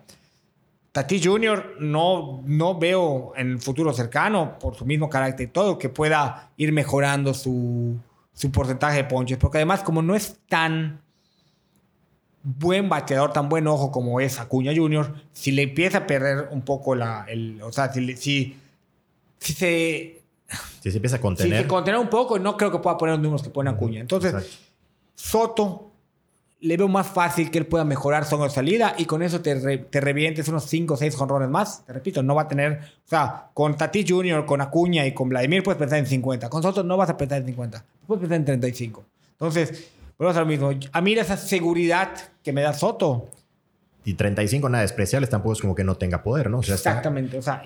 Tatis 0.92 1.26
Jr. 1.26 1.78
no, 1.80 2.42
no 2.46 2.78
veo 2.78 3.34
en 3.38 3.52
el 3.52 3.60
futuro 3.60 3.94
cercano, 3.94 4.58
por 4.60 4.76
su 4.76 4.86
mismo 4.86 5.08
carácter 5.10 5.48
y 5.48 5.52
todo, 5.52 5.78
que 5.78 5.88
pueda 5.90 6.52
ir 6.58 6.72
mejorando 6.74 7.34
su, 7.34 7.96
su 8.34 8.52
porcentaje 8.52 8.98
de 8.98 9.04
ponches. 9.06 9.38
Porque 9.38 9.60
además, 9.60 9.82
como 9.84 10.02
no 10.02 10.16
es 10.16 10.38
tan 10.50 11.00
buen 12.44 12.90
bateador, 12.90 13.32
tan 13.34 13.50
buen 13.50 13.68
ojo 13.68 13.92
como 13.92 14.20
es 14.20 14.40
Acuña 14.40 14.72
Jr., 14.76 15.14
si 15.32 15.52
le 15.52 15.64
empieza 15.64 16.00
a 16.00 16.08
perder 16.08 16.50
un 16.52 16.62
poco 16.64 16.96
la... 16.96 17.26
El, 17.30 17.62
o 17.62 17.72
sea, 17.72 17.94
si, 17.94 18.02
le- 18.02 18.18
si, 18.18 18.58
si 19.38 19.54
se... 19.54 20.22
Si 20.82 20.90
se 20.90 20.98
empieza 20.98 21.18
a 21.18 21.20
Si 21.20 21.22
contener. 21.22 21.62
se 21.62 21.68
contener 21.68 22.00
un 22.00 22.10
poco, 22.10 22.40
no 22.40 22.58
creo 22.58 22.72
que 22.72 22.80
pueda 22.80 22.98
poner 22.98 23.14
los 23.16 23.22
números 23.22 23.44
que 23.44 23.50
pone 23.52 23.70
Acuña. 23.70 24.00
Entonces, 24.02 24.34
Exacto. 24.34 24.69
Soto 25.24 25.92
le 26.62 26.76
veo 26.78 26.88
más 26.88 27.08
fácil 27.08 27.52
que 27.52 27.58
él 27.58 27.66
pueda 27.68 27.84
mejorar 27.86 28.26
su 28.26 28.50
salida 28.50 28.96
y 28.98 29.04
con 29.06 29.22
eso 29.22 29.42
te, 29.42 29.56
re- 29.56 29.78
te 29.78 30.00
revientes 30.02 30.48
unos 30.48 30.64
5 30.66 30.94
o 30.94 30.98
6 30.98 31.16
jonrones 31.16 31.50
más. 31.50 31.86
Te 31.86 31.92
repito, 31.94 32.24
no 32.24 32.36
va 32.36 32.44
a 32.44 32.48
tener. 32.48 32.80
O 33.06 33.10
sea, 33.10 33.48
con 33.54 33.76
Tatis 33.78 34.06
Jr., 34.10 34.46
con 34.46 34.62
Acuña 34.62 35.06
y 35.06 35.14
con 35.14 35.28
Vladimir 35.30 35.62
puedes 35.64 35.78
pensar 35.78 36.00
en 36.00 36.06
50. 36.08 36.50
Con 36.50 36.64
Soto 36.64 36.84
no 36.84 36.96
vas 36.98 37.10
a 37.10 37.18
pensar 37.18 37.40
en 37.40 37.48
50. 37.48 37.86
Puedes 38.08 38.22
pensar 38.22 38.38
en 38.38 38.46
35. 38.46 39.04
Entonces, 39.34 39.90
volvemos 40.18 40.38
a 40.38 40.40
lo 40.42 40.46
mismo. 40.46 40.72
A 40.92 41.02
mí 41.02 41.14
esa 41.14 41.38
seguridad 41.38 42.10
que 42.44 42.52
me 42.54 42.62
da 42.62 42.74
Soto. 42.74 43.28
Y 44.06 44.14
35 44.14 44.70
nada 44.70 44.82
despreciables 44.82 45.30
tampoco 45.30 45.54
es 45.54 45.62
como 45.62 45.76
que 45.76 45.84
no 45.84 45.96
tenga 45.96 46.24
poder, 46.24 46.50
¿no? 46.50 46.60
O 46.60 46.64
sea, 46.64 46.76
está- 46.76 46.90
Exactamente. 46.92 47.38
O 47.38 47.42
sea, 47.42 47.64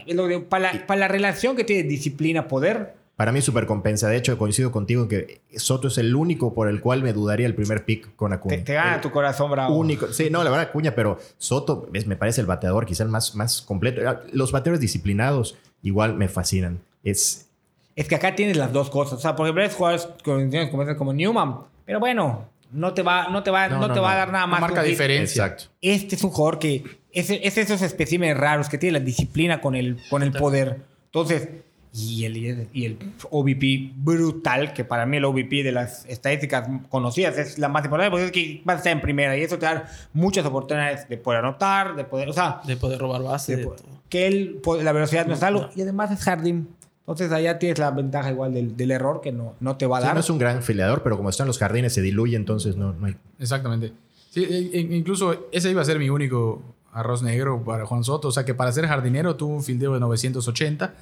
para, 0.50 0.72
la, 0.74 0.88
para 0.88 1.00
la 1.00 1.08
relación 1.08 1.56
que 1.56 1.63
tiene 1.63 1.84
disciplina-poder, 1.84 2.96
para 3.15 3.32
mí 3.32 3.41
súper 3.41 3.65
compensa. 3.67 4.08
De 4.10 4.17
hecho, 4.17 4.38
coincido 4.38 4.72
contigo 4.72 5.03
en 5.03 5.10
que 5.10 5.41
Soto 5.58 5.88
es 5.88 5.98
el 5.98 6.15
único 6.15 6.53
por 6.53 6.67
el 6.67 6.82
cual 6.82 7.03
me 7.03 7.13
dudaría 7.13 7.46
el 7.46 7.53
primer 7.55 7.86
pick 7.86 8.15
con 8.15 8.34
Acuña. 8.34 8.58
te, 8.58 8.63
te 8.63 8.74
gana 8.74 8.96
El 8.96 9.01
tu 9.01 9.12
corazón 9.12 9.51
bravo. 9.51 9.75
único. 9.75 10.12
Sí, 10.12 10.29
no, 10.32 10.43
la 10.43 10.50
verdad, 10.50 10.67
Acuña, 10.70 10.96
pero 10.96 11.20
Soto 11.38 11.88
es- 11.93 12.08
me 12.08 12.15
parece 12.15 12.41
el 12.41 12.48
bateador 12.48 12.86
quizá 12.86 13.03
el 13.03 13.10
más, 13.10 13.36
más 13.36 13.62
completo. 13.62 14.01
Los 14.32 14.51
bateadores 14.51 14.79
disciplinados 14.82 15.58
igual 15.84 16.15
me 16.15 16.27
fascinan. 16.27 16.79
Es, 17.03 17.48
Es 17.96 18.08
que 18.08 18.15
acá 18.15 18.36
tienes 18.36 18.58
las 18.58 18.74
dos 18.74 18.89
cosas. 18.89 19.13
O 19.20 19.22
sea, 19.22 19.36
por 19.36 19.46
ejemplo, 19.48 19.70
jugadores 19.77 20.08
con 20.24 20.36
condiciones 20.38 20.70
como, 20.72 20.96
como 20.98 21.13
Newman. 21.13 21.58
Pero 21.86 22.00
bueno, 22.00 22.48
no 22.72 22.93
te 22.96 23.03
va, 23.03 23.27
no 23.29 23.43
te 23.43 23.51
va, 23.51 23.67
No, 23.67 23.79
no, 23.79 23.88
no, 23.89 23.93
te 23.93 24.00
va 24.00 24.10
a 24.10 24.13
no. 24.13 24.17
dar 24.20 24.32
nada 24.32 24.46
No 24.48 24.51
más. 24.53 24.62
marca 24.62 24.82
diferencia. 24.82 25.46
exacto. 25.46 25.65
Este 25.82 26.15
es 26.15 26.24
un 26.24 26.32
jugador 26.32 26.58
que 26.58 26.84
es, 27.12 27.29
es 27.29 27.58
esos 27.60 27.84
especímenes 27.84 28.36
raros 28.38 28.70
que 28.70 28.79
tiene 28.79 28.98
la 28.98 29.05
disciplina 29.05 29.62
con 29.62 29.75
el, 29.75 30.00
con 30.10 30.24
el 30.24 30.32
poder. 30.32 30.82
Entonces, 31.05 31.48
y 31.94 32.26
el, 32.26 32.68
y 32.74 32.86
el 32.86 32.98
OVP 33.30 33.92
brutal, 33.96 34.74
que 34.74 34.84
para 34.84 35.06
mí 35.06 35.18
el 35.18 35.26
OVP 35.26 35.64
de 35.64 35.72
las 35.72 36.06
estadísticas 36.06 36.68
conocidas 36.90 37.38
es 37.38 37.60
la 37.60 37.70
más 37.70 37.86
importante, 37.86 38.10
porque 38.12 38.26
es 38.26 38.32
que 38.32 38.62
vas 38.66 38.76
a 38.76 38.78
estar 38.80 38.94
en 38.94 39.02
primera 39.02 39.38
y 39.38 39.42
eso 39.42 39.58
te 39.60 39.66
da 39.68 39.86
muchas 40.14 40.46
oportunidades 40.46 41.08
de 41.08 41.18
poder 41.18 41.40
anotar, 41.40 41.96
de 41.96 42.04
poder, 42.04 42.30
o 42.30 42.34
sea, 42.34 42.62
De 42.66 42.76
poder 42.78 43.00
robar 43.00 43.22
base. 43.24 43.56
de 43.58 43.64
de 43.66 43.72
que 44.10 44.28
él, 44.28 44.60
po- 44.64 44.78
la 44.78 44.92
velocidad 44.92 45.26
no 45.28 45.34
es 45.34 45.44
algo, 45.44 45.70
y 45.76 45.82
además 45.82 46.12
es 46.12 46.22
Jardín. 46.24 46.70
Entonces 47.00 47.32
allá 47.32 47.60
tienes 47.60 47.80
la 47.80 47.92
ventaja 47.92 48.32
igual 48.32 48.54
del, 48.54 48.78
del 48.78 48.92
error 48.92 49.20
que 49.22 49.32
no, 49.32 49.56
no 49.60 49.76
te 49.76 49.86
va 49.88 49.98
a 49.98 50.02
Sí, 50.02 50.06
dar. 50.08 50.14
no 50.16 50.20
es 50.22 50.30
un 50.30 50.38
gran 50.38 50.64
fileador, 50.64 51.04
pero 51.04 51.18
como 51.18 51.30
están 51.30 51.48
los 51.48 51.58
jardines 51.60 51.94
se 51.94 52.02
diluye, 52.02 52.36
entonces 52.38 52.76
no, 52.78 52.94
no 52.94 53.08
hay. 53.08 53.16
Exactamente. 53.40 53.92
Sí, 54.32 54.44
e- 54.44 54.78
e- 54.80 54.96
incluso 54.96 55.48
ese 55.52 55.70
iba 55.70 55.82
a 55.82 55.86
ser 55.86 56.00
mi 56.00 56.10
único 56.10 56.62
arroz 56.94 57.22
negro 57.24 57.62
para 57.64 57.86
Juan 57.86 58.04
Soto. 58.04 58.30
O 58.30 58.32
sea 58.32 58.46
que 58.46 58.54
para 58.54 58.72
ser 58.72 58.86
jardinero 58.88 59.36
tuvo 59.36 59.54
un 59.56 59.64
fildeo 59.64 59.94
de 59.96 60.00
980. 60.00 60.94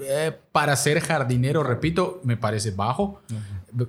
Eh, 0.00 0.32
para 0.52 0.76
ser 0.76 1.00
jardinero, 1.00 1.62
repito, 1.62 2.20
me 2.24 2.36
parece 2.36 2.70
bajo. 2.70 3.20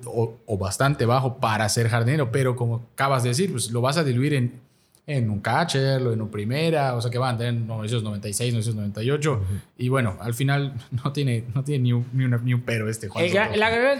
o, 0.05 0.37
o 0.45 0.57
bastante 0.57 1.05
bajo 1.05 1.37
para 1.37 1.67
ser 1.69 1.87
jardinero, 1.89 2.31
pero 2.31 2.55
como 2.55 2.85
acabas 2.93 3.23
de 3.23 3.29
decir, 3.29 3.51
pues 3.51 3.71
lo 3.71 3.81
vas 3.81 3.97
a 3.97 4.03
diluir 4.03 4.33
en, 4.33 4.59
en 5.07 5.29
un 5.29 5.39
catcher, 5.39 6.01
o 6.01 6.13
en 6.13 6.21
un 6.21 6.29
primera, 6.29 6.95
o 6.95 7.01
sea 7.01 7.09
que 7.09 7.17
van 7.17 7.35
a 7.35 7.37
tener 7.37 7.53
996, 7.53 8.53
998. 8.53 9.41
Y 9.77 9.89
bueno, 9.89 10.17
al 10.19 10.33
final 10.33 10.73
no 11.03 11.11
tiene, 11.13 11.45
no 11.55 11.63
tiene 11.63 11.83
ni, 11.83 11.93
un, 11.93 12.05
ni, 12.13 12.25
una- 12.25 12.37
ni 12.37 12.53
un 12.53 12.61
pero 12.61 12.89
este 12.89 13.07
Juan 13.07 13.23
El 13.25 13.31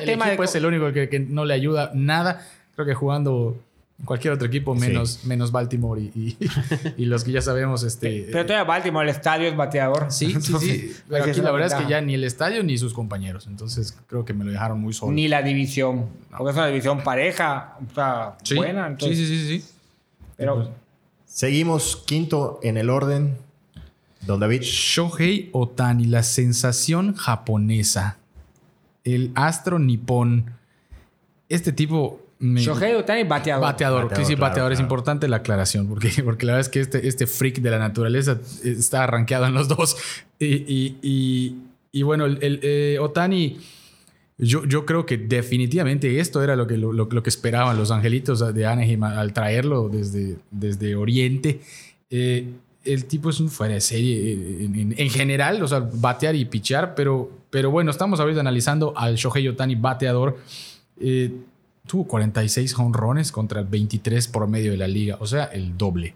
el 0.01 0.05
tema 0.05 0.25
equipo 0.27 0.43
es 0.43 0.55
el 0.55 0.65
único 0.65 0.91
que, 0.91 1.09
que 1.09 1.19
no 1.19 1.45
le 1.45 1.53
ayuda 1.53 1.91
nada. 1.95 2.45
Creo 2.75 2.85
que 2.85 2.93
jugando 2.93 3.57
cualquier 4.05 4.33
otro 4.33 4.47
equipo, 4.47 4.73
Sí. 4.75 4.81
menos, 4.81 5.25
menos 5.25 5.51
Baltimore 5.51 6.01
y, 6.01 6.11
y, 6.15 6.37
y 6.97 7.05
los 7.05 7.23
que 7.23 7.31
ya 7.33 7.41
sabemos, 7.41 7.83
este... 7.83 8.27
Pero 8.31 8.45
todavía 8.45 8.63
Baltimore, 8.63 9.09
el 9.09 9.15
estadio 9.15 9.47
es 9.49 9.55
bateador. 9.55 10.07
Sí, 10.09 10.35
sí, 10.39 10.53
sí. 10.59 10.95
Pero 11.09 11.25
aquí 11.25 11.41
la 11.41 11.51
verdad 11.51 11.67
es 11.79 11.83
que 11.85 11.89
ya 11.89 11.99
ni 12.01 12.13
el 12.13 12.23
estadio 12.23 12.63
ni 12.63 12.77
sus 12.77 12.93
compañeros. 12.93 13.47
Entonces 13.47 13.97
creo 14.07 14.23
que 14.25 14.33
me 14.33 14.45
lo 14.45 14.51
dejaron 14.51 14.79
muy 14.79 14.93
solo. 14.93 15.11
Ni 15.11 15.27
la 15.27 15.41
división. 15.41 16.05
Porque 16.37 16.51
es 16.51 16.55
una 16.57 16.67
división 16.67 17.03
pareja, 17.03 17.77
o 17.91 17.93
sea, 17.93 18.37
Sí. 18.43 18.55
buena. 18.55 18.85
sí, 18.87 18.91
Entonces, 18.91 19.17
sí, 19.17 19.25
sí, 19.27 19.37
sí, 19.47 19.59
sí. 19.59 19.65
Pero 20.37 20.71
Seguimos 21.25 22.03
quinto 22.07 22.59
en 22.63 22.77
el 22.77 22.89
orden. 22.89 23.37
Don 24.25 24.39
David. 24.39 24.61
Shohei 24.63 25.49
Otani, 25.53 26.05
la 26.05 26.23
sensación 26.23 27.15
japonesa. 27.15 28.17
El 29.03 29.31
astro 29.35 29.77
nipón. 29.79 30.51
Este 31.49 31.71
tipo. 31.71 32.21
Me- 32.39 32.61
Shohei 32.61 32.95
Otani, 32.95 33.23
bateador. 33.23 33.61
Bateador, 33.63 34.03
Bateador, 34.03 34.25
sí, 34.25 34.31
sí, 34.31 34.35
claro, 34.35 34.49
bateador. 34.49 34.71
Es 34.71 34.77
claro. 34.79 34.85
importante 34.85 35.27
la 35.27 35.37
aclaración, 35.37 35.87
porque, 35.87 36.09
porque 36.23 36.45
la 36.45 36.53
verdad 36.53 36.67
es 36.67 36.69
que 36.69 36.79
este, 36.79 37.07
este 37.07 37.27
freak 37.27 37.59
de 37.59 37.69
la 37.69 37.79
naturaleza 37.79 38.39
está 38.63 39.03
arranqueado 39.03 39.45
en 39.45 39.53
los 39.53 39.67
dos. 39.67 39.97
Y, 40.39 40.45
y- 40.47 40.97
y- 41.01 41.55
y 41.91 42.03
bueno, 42.03 42.25
el, 42.25 42.37
el, 42.43 42.59
eh, 42.63 42.97
Otani, 43.01 43.57
yo, 44.37 44.63
yo 44.65 44.85
creo 44.85 45.05
que 45.05 45.17
definitivamente 45.17 46.19
esto 46.19 46.41
era 46.43 46.55
lo 46.55 46.65
que, 46.67 46.77
lo, 46.77 46.93
lo- 46.93 47.09
que 47.09 47.29
esperaban 47.29 47.77
los 47.77 47.91
angelitos 47.91 48.53
de 48.53 48.65
Anaheim 48.65 49.03
al 49.03 49.33
traerlo 49.33 49.89
desde, 49.89 50.37
desde 50.51 50.95
Oriente. 50.95 51.59
Eh, 52.09 52.47
el 52.85 53.05
tipo 53.05 53.29
es 53.31 53.39
un 53.41 53.49
fuera 53.49 53.73
de 53.73 53.81
serie 53.81 54.15
eh, 54.17 54.65
en, 54.65 54.75
en- 54.75 54.95
en 54.97 55.09
general, 55.09 55.61
o 55.61 55.67
sea, 55.67 55.79
batear 55.93 56.35
y 56.35 56.45
pichear, 56.45 56.95
pero, 56.95 57.29
pero 57.49 57.69
bueno, 57.69 57.91
estamos 57.91 58.19
ahorita 58.21 58.39
analizando 58.39 58.93
al 58.95 59.15
Shohei 59.15 59.47
Otani 59.49 59.75
bateador. 59.75 60.37
Eh, 61.01 61.31
tuvo 61.89 62.05
46 62.07 62.77
honrones 62.77 63.31
contra 63.31 63.61
el 63.61 63.65
23 63.65 64.27
por 64.27 64.47
medio 64.47 64.69
de 64.71 64.77
la 64.77 64.87
liga, 64.87 65.17
o 65.19 65.25
sea, 65.25 65.45
el 65.45 65.75
doble. 65.75 66.13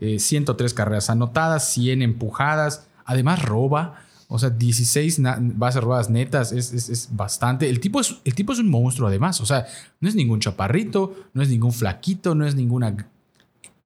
Eh, 0.00 0.18
103 0.18 0.74
carreras 0.74 1.08
anotadas, 1.08 1.70
100 1.72 2.02
empujadas, 2.02 2.88
además 3.04 3.40
roba, 3.42 4.00
o 4.26 4.38
sea, 4.40 4.50
16 4.50 5.20
na- 5.20 5.38
bases 5.40 5.84
robadas 5.84 6.10
netas, 6.10 6.50
es, 6.50 6.72
es- 6.72 6.88
es 6.88 7.08
bastante. 7.12 7.70
El 7.70 7.78
tipo 7.78 8.00
es, 8.00 8.16
el 8.24 8.34
tipo 8.34 8.52
es 8.52 8.58
un 8.58 8.68
monstruo 8.68 9.06
además, 9.06 9.40
o 9.40 9.46
sea, 9.46 9.66
no 10.00 10.08
es 10.08 10.16
ningún 10.16 10.40
chaparrito, 10.40 11.14
no 11.32 11.42
es 11.42 11.48
ningún 11.48 11.72
flaquito, 11.72 12.34
no 12.34 12.44
es 12.44 12.56
ninguna... 12.56 13.06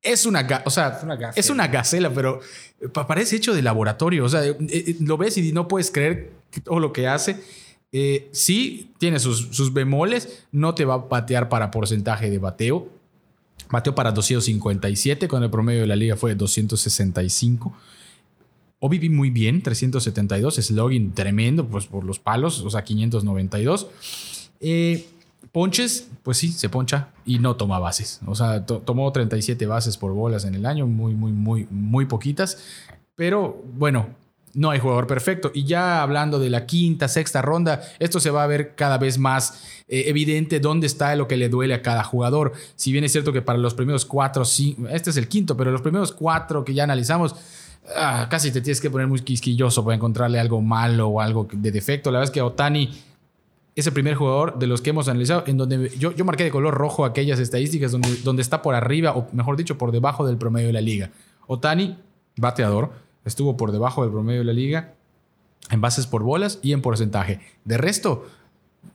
Es 0.01 0.25
una, 0.27 0.47
o 0.65 0.71
sea, 0.71 0.97
Es 0.97 1.03
una 1.03 1.17
gacela. 1.17 1.33
es 1.41 1.51
una 1.51 1.67
gacela, 1.67 2.11
pero 2.15 2.41
pa- 2.95 3.07
parece 3.07 3.37
hecho 3.37 3.53
de 3.53 3.61
laboratorio. 3.63 4.25
O 4.25 4.29
sea, 4.29 4.47
eh, 4.47 4.57
eh, 4.71 4.97
lo 5.01 5.19
ves 5.19 5.37
y 5.37 5.53
no 5.53 5.67
puedes 5.69 5.91
creer 5.91 6.31
todo 6.65 6.79
lo 6.79 6.93
que 6.93 7.09
hace. 7.09 7.43
Eh, 7.93 8.29
sí, 8.33 8.93
tiene 8.99 9.19
sus, 9.19 9.49
sus 9.51 9.73
bemoles. 9.73 10.45
No 10.53 10.75
te 10.75 10.85
va 10.85 10.95
a 10.95 10.99
batear 10.99 11.49
para 11.49 11.71
porcentaje 11.71 12.31
de 12.31 12.39
bateo. 12.39 12.89
Bateó 13.71 13.95
para 13.95 14.13
257, 14.13 15.29
cuando 15.29 15.47
el 15.47 15.51
promedio 15.51 15.83
de 15.83 15.87
la 15.87 15.97
liga 15.97 16.17
fue 16.17 16.31
de 16.31 16.37
265. 16.37 17.75
OBP 18.81 19.11
muy 19.11 19.31
bien, 19.31 19.63
372. 19.63 20.55
Slugging 20.57 21.13
tremendo, 21.13 21.67
pues 21.67 21.87
por 21.87 22.05
los 22.05 22.19
palos, 22.19 22.61
o 22.61 22.71
sea, 22.71 22.85
592. 22.85 23.89
Eh, 24.61 25.07
ponches, 25.53 26.09
pues 26.23 26.39
sí, 26.39 26.53
se 26.53 26.69
poncha 26.69 27.09
y 27.27 27.41
no 27.41 27.57
toma 27.57 27.79
bases. 27.79 28.21
O 28.27 28.35
sea, 28.35 28.65
to- 28.65 28.79
tomó 28.79 29.11
37 29.13 29.67
bases 29.67 29.97
por 29.97 30.13
bolas 30.13 30.45
en 30.45 30.55
el 30.55 30.65
año, 30.65 30.87
muy, 30.87 31.15
muy, 31.15 31.33
muy, 31.33 31.67
muy 31.71 32.07
poquitas. 32.07 32.59
Pero 33.17 33.63
bueno, 33.75 34.09
no 34.59 34.71
hay 34.71 34.81
jugador 34.81 35.07
perfecto. 35.07 35.53
Y 35.55 35.65
ya 35.65 36.03
hablando 36.03 36.41
de 36.41 36.51
la 36.51 36.67
quinta, 36.67 37.07
sexta 37.07 37.41
ronda, 37.43 37.81
esto 38.01 38.19
se 38.19 38.31
va 38.31 38.43
a 38.43 38.47
ver 38.49 38.75
cada 38.75 38.99
vez 38.99 39.17
más 39.17 39.63
eh, 39.87 40.05
evidente 40.07 40.59
dónde 40.59 40.89
está 40.89 41.15
lo 41.15 41.29
que 41.29 41.37
le 41.37 41.49
duele 41.49 41.75
a 41.75 41.83
cada 41.83 42.03
jugador. 42.03 42.53
Si 42.75 42.91
bien 42.91 43.05
es 43.05 43.13
cierto 43.13 43.33
que 43.33 43.41
para 43.41 43.59
los 43.59 43.75
primeros 43.75 44.05
cuatro, 44.05 44.45
sí, 44.45 44.77
este 44.91 45.11
es 45.11 45.17
el 45.17 45.29
quinto, 45.29 45.57
pero 45.57 45.71
los 45.71 45.81
primeros 45.81 46.11
cuatro 46.11 46.65
que 46.65 46.75
ya 46.75 46.83
analizamos, 46.83 47.37
ah, 47.97 48.27
casi 48.29 48.51
te 48.51 48.61
tienes 48.61 48.81
que 48.81 48.91
poner 48.91 49.07
muy 49.07 49.21
quisquilloso 49.21 49.85
para 49.85 49.95
encontrarle 49.95 50.41
algo 50.41 50.61
malo 50.61 51.07
o 51.07 51.21
algo 51.21 51.47
de 51.53 51.71
defecto. 51.71 52.11
La 52.11 52.19
verdad 52.19 52.33
es 52.33 52.35
que 52.35 52.43
Otani 52.43 52.91
es 53.77 53.87
el 53.87 53.93
primer 53.93 54.17
jugador 54.17 54.59
de 54.59 54.67
los 54.67 54.81
que 54.81 54.91
hemos 54.91 55.07
analizado 55.07 55.45
en 55.47 55.57
donde 55.57 55.93
yo, 55.97 56.11
yo 56.11 56.25
marqué 56.25 56.43
de 56.43 56.51
color 56.51 56.75
rojo 56.75 57.05
aquellas 57.05 57.39
estadísticas 57.39 57.93
donde, 57.93 58.13
donde 58.25 58.43
está 58.43 58.61
por 58.61 58.75
arriba, 58.75 59.13
o 59.13 59.29
mejor 59.33 59.57
dicho, 59.57 59.79
por 59.79 59.93
debajo 59.93 60.27
del 60.27 60.37
promedio 60.37 60.67
de 60.67 60.73
la 60.73 60.81
liga. 60.81 61.13
Otani, 61.47 61.97
bateador, 62.37 62.91
estuvo 63.29 63.57
por 63.57 63.73
debajo 63.73 64.03
del 64.03 64.11
promedio 64.11 64.41
de 64.41 64.45
la 64.45 64.53
liga 64.53 64.95
en 65.71 65.81
bases 65.81 66.07
por 66.07 66.23
bolas 66.23 66.59
y 66.63 66.73
en 66.73 66.83
porcentaje. 66.83 67.41
De 67.65 67.79
resto, 67.79 68.27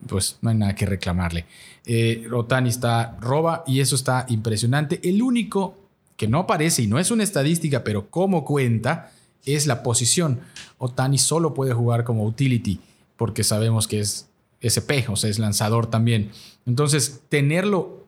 pues 0.08 0.38
no 0.42 0.50
hay 0.50 0.58
nada 0.58 0.76
que 0.76 0.86
reclamarle. 0.86 1.46
Eh, 1.86 2.28
Otani 2.34 2.70
está 2.70 3.18
roba 3.20 3.64
y 3.68 3.80
eso 3.80 3.96
está 3.96 4.26
impresionante. 4.30 5.00
El 5.04 5.22
único 5.22 5.78
que 6.18 6.28
no 6.28 6.40
aparece 6.40 6.84
y 6.84 6.88
no 6.88 7.00
es 7.00 7.12
una 7.12 7.24
estadística, 7.24 7.84
pero 7.84 8.10
como 8.10 8.46
cuenta, 8.46 9.12
es 9.46 9.68
la 9.68 9.84
posición. 9.84 10.42
Otani 10.78 11.18
solo 11.18 11.54
puede 11.54 11.74
jugar 11.74 12.04
como 12.04 12.26
utility 12.26 12.80
porque 13.18 13.44
sabemos 13.44 13.88
que 13.88 14.00
es 14.00 14.28
SP, 14.64 15.06
o 15.10 15.16
sea, 15.16 15.30
es 15.30 15.40
lanzador 15.40 15.88
también. 15.88 16.32
Entonces, 16.66 17.22
tenerlo 17.30 18.03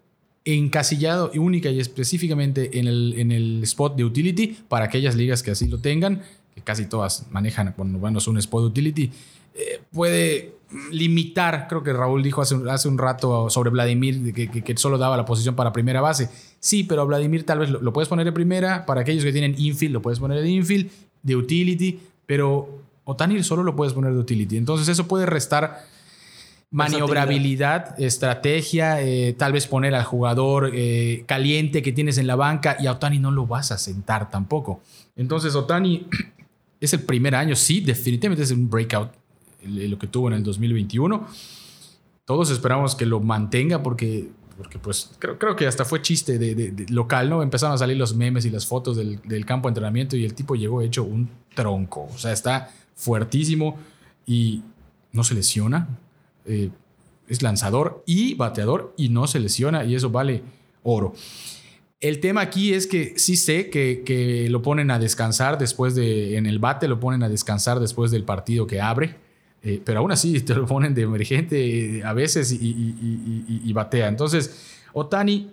encasillado 0.45 1.31
y 1.33 1.39
única 1.39 1.69
y 1.69 1.79
específicamente 1.79 2.79
en 2.79 2.87
el, 2.87 3.15
en 3.17 3.31
el 3.31 3.63
spot 3.63 3.95
de 3.95 4.05
utility 4.05 4.55
para 4.69 4.85
aquellas 4.85 5.15
ligas 5.15 5.41
que 5.43 5.51
así 5.51 5.67
lo 5.67 5.79
tengan, 5.79 6.21
que 6.53 6.61
casi 6.61 6.85
todas 6.85 7.25
manejan 7.31 7.73
cuando 7.75 7.97
bueno, 7.99 8.19
es 8.19 8.27
un 8.27 8.37
spot 8.37 8.61
de 8.63 8.67
utility, 8.67 9.11
eh, 9.55 9.81
puede 9.91 10.53
limitar, 10.91 11.67
creo 11.67 11.81
que 11.83 11.93
Raúl 11.93 12.21
dijo 12.23 12.41
hace, 12.41 12.55
un- 12.55 12.69
hace 12.69 12.87
un 12.87 12.97
rato 12.97 13.49
sobre 13.49 13.69
Vladimir, 13.69 14.33
que, 14.33 14.49
que- 14.49 14.77
solo 14.77 14.97
daba 14.97 15.17
la 15.17 15.25
posición 15.25 15.55
para 15.55 15.71
primera 15.73 16.01
base. 16.01 16.29
Sí, 16.59 16.83
pero 16.83 17.01
a 17.01 17.05
Vladimir 17.05 17.43
tal 17.45 17.59
vez 17.59 17.69
lo, 17.69 17.81
lo 17.81 17.93
puedes 17.93 18.07
poner 18.09 18.27
en 18.27 18.33
primera, 18.33 18.85
para 18.85 19.01
aquellos 19.01 19.23
que 19.23 19.31
tienen 19.31 19.55
infield 19.57 19.93
lo 19.93 20.01
puedes 20.01 20.19
poner 20.19 20.37
en 20.39 20.47
infield, 20.47 20.89
de 21.23 21.35
utility, 21.35 21.99
pero 22.25 22.81
Otani 23.05 23.41
solo 23.43 23.63
lo 23.63 23.75
puedes 23.75 23.93
poner 23.93 24.13
de 24.13 24.19
utility. 24.19 24.57
Entonces 24.57 24.87
eso 24.89 25.07
puede 25.07 25.25
restar 25.25 25.85
maniobrabilidad, 26.75 28.00
estrategia, 28.00 29.01
eh, 29.01 29.34
tal 29.38 29.53
vez 29.53 29.67
poner 29.67 29.96
al 29.96 30.03
jugador 30.03 30.72
eh, 30.74 31.24
caliente 31.27 31.82
que 31.82 31.91
tienes 31.91 32.17
en 32.17 32.27
la 32.27 32.36
banca 32.36 32.75
y 32.79 32.88
a 32.88 32.91
Otani 32.94 33.20
no 33.20 33.32
lo 33.32 33.46
vas 33.48 33.72
a 33.72 33.77
sentar 33.77 34.29
tampoco. 34.29 34.82
Entonces 35.15 35.55
Otani 35.55 36.08
es 36.79 36.94
el 36.94 37.01
primer 37.01 37.36
año, 37.36 37.55
sí, 37.55 37.82
definitivamente 37.82 38.44
es 38.44 38.51
un 38.51 38.70
breakout 38.70 39.10
lo 39.63 39.98
que 39.98 40.08
tuvo 40.08 40.27
en 40.27 40.36
el 40.36 40.44
2021. 40.44 41.25
Todos 42.25 42.50
esperamos 42.51 42.96
que 42.96 43.05
lo 43.05 43.20
mantenga 43.20 43.82
porque, 43.82 44.29
porque 44.58 44.77
pues 44.79 45.12
creo, 45.20 45.38
creo 45.39 45.55
que 45.55 45.65
hasta 45.67 45.86
fue 45.86 46.01
chiste 46.01 46.38
de, 46.38 46.53
de- 46.55 46.72
de 46.72 46.86
local, 46.91 47.29
¿no? 47.29 47.41
Empezaron 47.41 47.74
a 47.75 47.77
salir 47.77 47.98
los 47.98 48.15
memes 48.15 48.46
y 48.46 48.50
las 48.51 48.65
fotos 48.67 48.98
del, 48.98 49.20
del 49.24 49.46
campo 49.46 49.67
de 49.67 49.72
entrenamiento 49.72 50.15
y 50.17 50.25
el 50.25 50.34
tipo 50.34 50.55
llegó 50.55 50.82
hecho 50.82 51.03
un 51.03 51.29
tronco. 51.55 52.08
O 52.13 52.17
sea, 52.17 52.32
está 52.32 52.70
fuertísimo 52.96 53.77
y 54.25 54.62
no 55.12 55.24
se 55.24 55.34
lesiona. 55.36 55.88
Eh, 56.45 56.69
es 57.27 57.41
lanzador 57.41 58.03
y 58.05 58.35
bateador 58.35 58.93
y 58.97 59.09
no 59.09 59.25
se 59.27 59.39
lesiona 59.39 59.83
y 59.83 59.95
eso 59.95 60.09
vale 60.11 60.43
oro. 60.83 61.13
El 61.99 62.19
tema 62.19 62.41
aquí 62.41 62.73
es 62.73 62.85
que 62.85 63.13
sí 63.17 63.35
sé 63.35 63.69
que, 63.71 64.03
que 64.05 64.47
lo 64.49 64.61
ponen 64.61 64.91
a 64.91 64.99
descansar 64.99 65.57
después 65.57 65.95
de, 65.95 66.37
en 66.37 66.45
el 66.45 66.59
bate 66.59 66.87
lo 66.87 66.99
ponen 66.99 67.23
a 67.23 67.29
descansar 67.29 67.79
después 67.79 68.11
del 68.11 68.23
partido 68.23 68.67
que 68.67 68.79
abre, 68.79 69.15
eh, 69.63 69.81
pero 69.83 69.99
aún 70.01 70.11
así 70.11 70.39
te 70.41 70.53
lo 70.53 70.67
ponen 70.67 70.93
de 70.93 71.01
emergente 71.01 71.97
eh, 71.97 72.03
a 72.03 72.13
veces 72.13 72.51
y, 72.51 73.73
batea. 73.73 74.07
Entonces, 74.07 74.75
Otani 74.93 75.49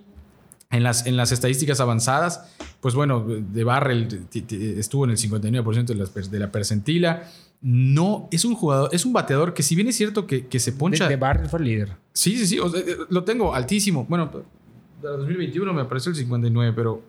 en 0.70 0.82
las, 0.82 1.06
en 1.06 1.16
las 1.16 1.32
estadísticas 1.32 1.80
avanzadas, 1.80 2.50
pues 2.80 2.94
bueno, 2.94 3.20
de 3.26 3.64
Barrel 3.64 4.26
estuvo 4.50 5.04
en 5.04 5.10
el 5.12 5.16
59% 5.18 5.84
de, 5.86 5.94
las 5.94 6.10
per- 6.10 6.28
de 6.28 6.38
la 6.38 6.50
percentila. 6.52 7.30
No, 7.62 8.28
es 8.32 8.44
un 8.44 8.56
jugador, 8.56 8.90
es 8.92 9.06
un 9.06 9.12
bateador 9.12 9.54
que 9.54 9.62
si 9.62 9.76
bien 9.76 9.86
es 9.86 9.96
cierto 9.96 10.26
que, 10.26 10.48
que 10.48 10.58
se 10.58 10.72
poncha... 10.72 11.08
De, 11.08 11.16
de 11.16 11.48
fue 11.48 11.60
el 11.60 11.64
líder. 11.64 11.96
Sí, 12.12 12.36
sí, 12.36 12.46
sí. 12.46 12.58
o 12.58 12.68
sea, 12.68 12.80
eh, 12.80 12.96
lo 13.08 13.22
tengo 13.22 13.54
altísimo. 13.54 14.04
Bueno, 14.08 14.30
para 14.30 15.16
2021 15.16 15.72
me 15.72 15.82
apareció 15.82 16.10
el 16.10 16.16
59, 16.16 16.72
pero 16.74 17.02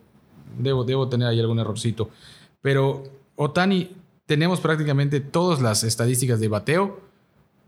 debo, 0.58 0.84
debo 0.84 1.08
tener 1.08 1.26
ahí 1.26 1.40
algún 1.40 1.58
errorcito. 1.58 2.08
Pero 2.62 3.02
Otani, 3.34 3.90
tenemos 4.26 4.60
prácticamente 4.60 5.20
todas 5.20 5.60
las 5.60 5.82
estadísticas 5.82 6.38
de 6.38 6.48
bateo 6.48 7.00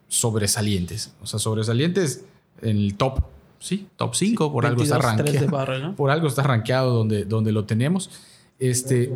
sobresalientes. 0.09 1.13
O 1.21 1.27
sea, 1.27 1.39
sobresalientes 1.39 2.25
en 2.63 2.77
el 2.77 2.97
top. 2.97 3.21
Sí, 3.59 3.89
top 3.97 4.15
5, 4.15 4.53
por 4.53 4.67
algo 4.67 4.83
está 4.83 4.99
22-3 4.99 5.25
de 5.25 5.47
rankeado. 5.47 5.95
Por 5.97 6.11
algo 6.11 6.29
está 6.29 6.43
rankeado 6.43 6.95
donde, 6.95 7.25
donde 7.25 7.53
lo 7.53 7.65
tenemos. 7.65 8.11
Este, 8.59 9.13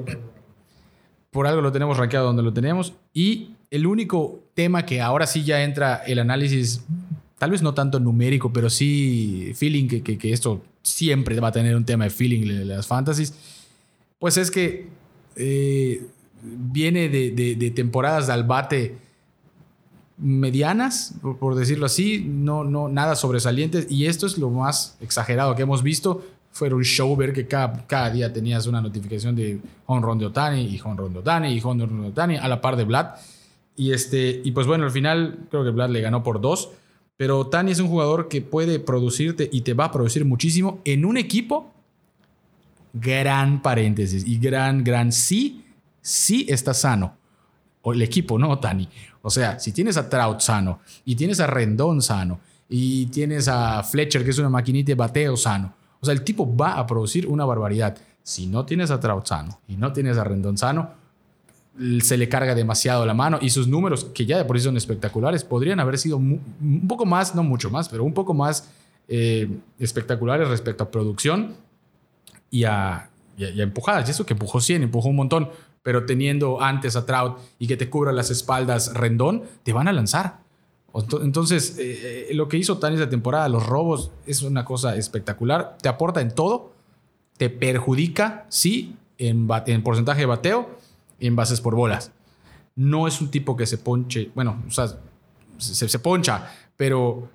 por 1.30 1.46
algo 1.46 1.60
lo 1.60 1.70
tenemos 1.72 1.98
rankeado 1.98 2.26
donde 2.26 2.42
lo 2.42 2.52
tenemos. 2.52 2.94
Y 3.12 3.50
el 3.70 3.86
único 3.86 4.40
tema 4.54 4.84
que 4.84 5.00
ahora 5.00 5.26
sí 5.26 5.44
ya 5.44 5.62
entra 5.62 6.02
el 6.06 6.18
análisis 6.18 6.82
tal 7.40 7.52
vez 7.52 7.62
no 7.62 7.72
tanto 7.72 7.98
numérico, 7.98 8.52
pero 8.52 8.68
sí 8.68 9.52
feeling, 9.54 9.88
que, 9.88 10.02
que, 10.02 10.32
esto 10.32 10.62
siempre 10.82 11.40
va 11.40 11.48
a 11.48 11.52
tener 11.52 11.74
un 11.74 11.86
tema 11.86 12.04
de 12.04 12.10
feeling 12.10 12.42
en 12.42 12.68
las 12.68 12.86
fantasies, 12.86 13.32
pues 14.18 14.36
es 14.36 14.50
que 14.50 14.88
eh, 15.36 16.06
viene 16.42 17.08
de, 17.08 17.30
de, 17.30 17.54
de, 17.54 17.70
temporadas 17.70 18.26
de 18.26 18.34
albate 18.34 18.98
medianas, 20.18 21.14
por, 21.22 21.54
decirlo 21.54 21.86
así, 21.86 22.26
no, 22.28 22.62
no, 22.62 22.90
nada 22.90 23.16
sobresalientes, 23.16 23.90
y 23.90 24.04
esto 24.04 24.26
es 24.26 24.36
lo 24.36 24.50
más 24.50 24.98
exagerado 25.00 25.54
que 25.56 25.62
hemos 25.62 25.82
visto. 25.82 26.22
Fue 26.52 26.70
un 26.74 26.84
show 26.84 27.16
ver 27.16 27.32
que 27.32 27.46
cada, 27.46 27.86
cada 27.86 28.10
día 28.10 28.30
tenías 28.30 28.66
una 28.66 28.82
notificación 28.82 29.34
de 29.34 29.60
home 29.86 30.02
run 30.02 30.18
de 30.18 30.26
Otani 30.26 30.62
y 30.62 30.78
home 30.78 30.96
run 30.96 31.12
de 31.14 31.20
Otani 31.20 31.48
y 31.54 31.60
home 31.62 31.86
run 31.86 32.02
de 32.02 32.08
Otani 32.08 32.36
a 32.36 32.48
la 32.48 32.60
par 32.60 32.76
de 32.76 32.84
Vlad. 32.84 33.14
Y, 33.80 33.94
este, 33.94 34.42
y 34.44 34.50
pues 34.50 34.66
bueno, 34.66 34.84
al 34.84 34.90
final 34.90 35.46
creo 35.48 35.64
que 35.64 35.70
Vlad 35.70 35.88
le 35.88 36.02
ganó 36.02 36.22
por 36.22 36.42
dos. 36.42 36.68
Pero 37.16 37.46
Tani 37.46 37.72
es 37.72 37.80
un 37.80 37.88
jugador 37.88 38.28
que 38.28 38.42
puede 38.42 38.78
producirte 38.78 39.48
y 39.50 39.62
te 39.62 39.72
va 39.72 39.86
a 39.86 39.90
producir 39.90 40.26
muchísimo 40.26 40.82
en 40.84 41.06
un 41.06 41.16
equipo. 41.16 41.72
Gran 42.92 43.62
paréntesis 43.62 44.26
y 44.26 44.38
gran, 44.38 44.84
gran 44.84 45.12
sí, 45.12 45.64
sí 46.02 46.44
está 46.50 46.74
sano. 46.74 47.16
O 47.80 47.94
el 47.94 48.02
equipo, 48.02 48.38
no 48.38 48.58
Tani. 48.58 48.86
O 49.22 49.30
sea, 49.30 49.58
si 49.58 49.72
tienes 49.72 49.96
a 49.96 50.10
Trout 50.10 50.40
sano 50.40 50.80
y 51.06 51.16
tienes 51.16 51.40
a 51.40 51.46
Rendón 51.46 52.02
sano 52.02 52.38
y 52.68 53.06
tienes 53.06 53.48
a 53.48 53.82
Fletcher, 53.82 54.24
que 54.24 54.30
es 54.30 54.38
una 54.38 54.50
maquinita 54.50 54.88
de 54.88 54.94
bateo 54.94 55.38
sano. 55.38 55.72
O 56.00 56.04
sea, 56.04 56.12
el 56.12 56.22
tipo 56.22 56.54
va 56.54 56.74
a 56.74 56.86
producir 56.86 57.26
una 57.26 57.46
barbaridad. 57.46 57.96
Si 58.22 58.46
no 58.46 58.66
tienes 58.66 58.90
a 58.90 59.00
Trout 59.00 59.24
sano 59.24 59.58
y 59.68 59.78
no 59.78 59.90
tienes 59.90 60.18
a 60.18 60.24
Rendón 60.24 60.58
sano, 60.58 60.99
se 62.00 62.16
le 62.16 62.28
carga 62.28 62.54
demasiado 62.54 63.06
la 63.06 63.14
mano 63.14 63.38
y 63.40 63.50
sus 63.50 63.68
números, 63.68 64.04
que 64.12 64.26
ya 64.26 64.36
de 64.36 64.44
por 64.44 64.58
sí 64.58 64.64
son 64.64 64.76
espectaculares, 64.76 65.44
podrían 65.44 65.80
haber 65.80 65.98
sido 65.98 66.16
un 66.16 66.86
poco 66.88 67.06
más, 67.06 67.34
no 67.34 67.42
mucho 67.42 67.70
más, 67.70 67.88
pero 67.88 68.04
un 68.04 68.12
poco 68.12 68.34
más 68.34 68.70
eh, 69.08 69.48
espectaculares 69.78 70.48
respecto 70.48 70.84
a 70.84 70.90
producción 70.90 71.54
y 72.50 72.64
a, 72.64 73.08
empujadas. 73.38 74.06
Y 74.08 74.10
eso 74.10 74.26
que 74.26 74.34
empujó 74.34 74.60
100, 74.60 74.82
empujó 74.82 75.08
un 75.08 75.16
montón, 75.16 75.50
pero 75.82 76.04
teniendo 76.04 76.60
antes 76.60 76.96
a 76.96 77.06
Trout 77.06 77.38
y 77.58 77.66
que 77.66 77.76
te 77.76 77.88
cubra 77.88 78.12
las 78.12 78.30
espaldas 78.30 78.92
Rendón, 78.92 79.44
te 79.62 79.72
van 79.72 79.88
a 79.88 79.92
lanzar. 79.92 80.40
Entonces, 81.22 81.76
eh, 81.78 82.28
lo 82.34 82.48
que 82.48 82.56
hizo 82.56 82.78
Tani 82.78 82.96
esta 82.96 83.08
temporada, 83.08 83.48
los 83.48 83.64
robos, 83.64 84.10
es 84.26 84.42
una 84.42 84.64
cosa 84.64 84.96
espectacular. 84.96 85.78
Te 85.80 85.88
aporta 85.88 86.20
en 86.20 86.34
todo, 86.34 86.72
te 87.36 87.48
perjudica, 87.48 88.44
sí, 88.48 88.96
en, 89.18 89.48
en 89.66 89.82
porcentaje 89.82 90.20
de 90.20 90.26
bateo 90.26 90.79
en 91.20 91.36
bases 91.36 91.60
por 91.60 91.74
bolas. 91.74 92.12
No 92.76 93.06
es 93.06 93.20
un 93.20 93.30
tipo 93.30 93.56
que 93.56 93.66
se 93.66 93.78
ponche, 93.78 94.30
bueno, 94.34 94.62
o 94.66 94.70
sea, 94.70 94.88
se, 95.58 95.88
se, 95.88 95.98
poncha, 95.98 96.50
pero 96.76 97.28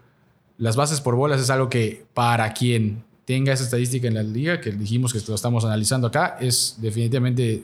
las 0.58 0.76
bases 0.76 1.02
por 1.02 1.16
bolas 1.16 1.40
es 1.40 1.50
algo 1.50 1.70
que 1.70 2.06
para 2.14 2.52
quien 2.54 3.04
tenga 3.26 3.54
esa 3.54 3.64
estadística 3.64 4.08
en 4.08 4.16
la 4.16 4.24
liga, 4.24 4.62
que 4.62 4.72
dijimos 4.72 5.14
que 5.14 5.20
lo 5.28 5.36
estamos 5.36 5.66
analizando 5.66 6.08
acá, 6.08 6.38
es 6.40 6.76
definitivamente 6.80 7.64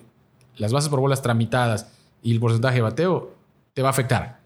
las 0.58 0.72
bases 0.72 0.90
por 0.90 1.00
bolas 1.00 1.22
tramitadas 1.22 1.88
y 2.22 2.32
el 2.32 2.40
porcentaje 2.40 2.75
de 2.75 2.82
bateo 2.82 3.34
te 3.74 3.82
va 3.82 3.90
a 3.90 3.92
afectar. 3.92 4.40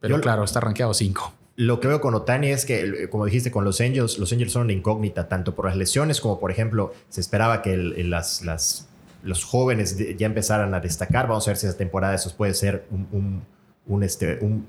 Pero 0.00 0.16
Yo, 0.16 0.22
claro, 0.22 0.44
está 0.44 0.60
rankeado 0.60 0.94
5. 0.94 1.34
Lo 1.56 1.78
que 1.78 1.88
veo 1.88 2.00
con 2.00 2.14
Otani 2.14 2.48
es 2.48 2.64
que, 2.64 3.08
como 3.10 3.26
dijiste, 3.26 3.50
con 3.50 3.64
los 3.64 3.80
Angels, 3.80 4.18
los 4.18 4.32
Angels 4.32 4.52
son 4.52 4.62
una 4.62 4.72
incógnita, 4.72 5.28
tanto 5.28 5.54
por 5.54 5.66
las 5.66 5.76
lesiones 5.76 6.20
como, 6.20 6.40
por 6.40 6.50
ejemplo, 6.50 6.92
se 7.10 7.20
esperaba 7.20 7.60
que 7.60 7.74
el, 7.74 7.92
el, 7.98 8.10
las, 8.10 8.42
las 8.42 8.88
los 9.22 9.44
jóvenes 9.44 9.96
ya 10.16 10.26
empezaran 10.26 10.74
a 10.74 10.80
destacar. 10.80 11.28
Vamos 11.28 11.46
a 11.46 11.50
ver 11.50 11.56
si 11.58 11.66
esa 11.66 11.76
temporada 11.76 12.14
eso 12.14 12.34
puede 12.36 12.54
ser 12.54 12.86
un, 12.90 13.06
un, 13.12 13.42
un 13.86 14.02
este, 14.02 14.38
un, 14.40 14.66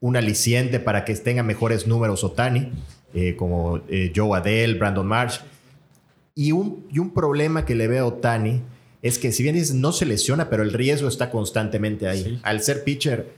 un, 0.00 0.16
aliciente 0.16 0.80
para 0.80 1.04
que 1.04 1.14
tenga 1.16 1.42
mejores 1.42 1.86
números 1.86 2.24
Otani, 2.24 2.72
eh, 3.14 3.36
como 3.36 3.80
eh, 3.88 4.12
Joe 4.14 4.38
Adele, 4.38 4.78
Brandon 4.78 5.06
Marsh. 5.06 5.40
Y 6.34 6.52
un, 6.52 6.86
y 6.90 6.98
un 6.98 7.12
problema 7.12 7.64
que 7.64 7.74
le 7.74 7.88
veo 7.88 8.04
a 8.04 8.08
Otani 8.08 8.62
es 9.02 9.18
que 9.18 9.32
si 9.32 9.42
bien 9.42 9.54
dices 9.54 9.74
no 9.74 9.92
se 9.92 10.06
lesiona, 10.06 10.48
pero 10.48 10.62
el 10.62 10.72
riesgo 10.72 11.08
está 11.08 11.30
constantemente 11.30 12.08
ahí. 12.08 12.24
Sí. 12.24 12.40
Al 12.42 12.62
ser 12.62 12.84
pitcher, 12.84 13.32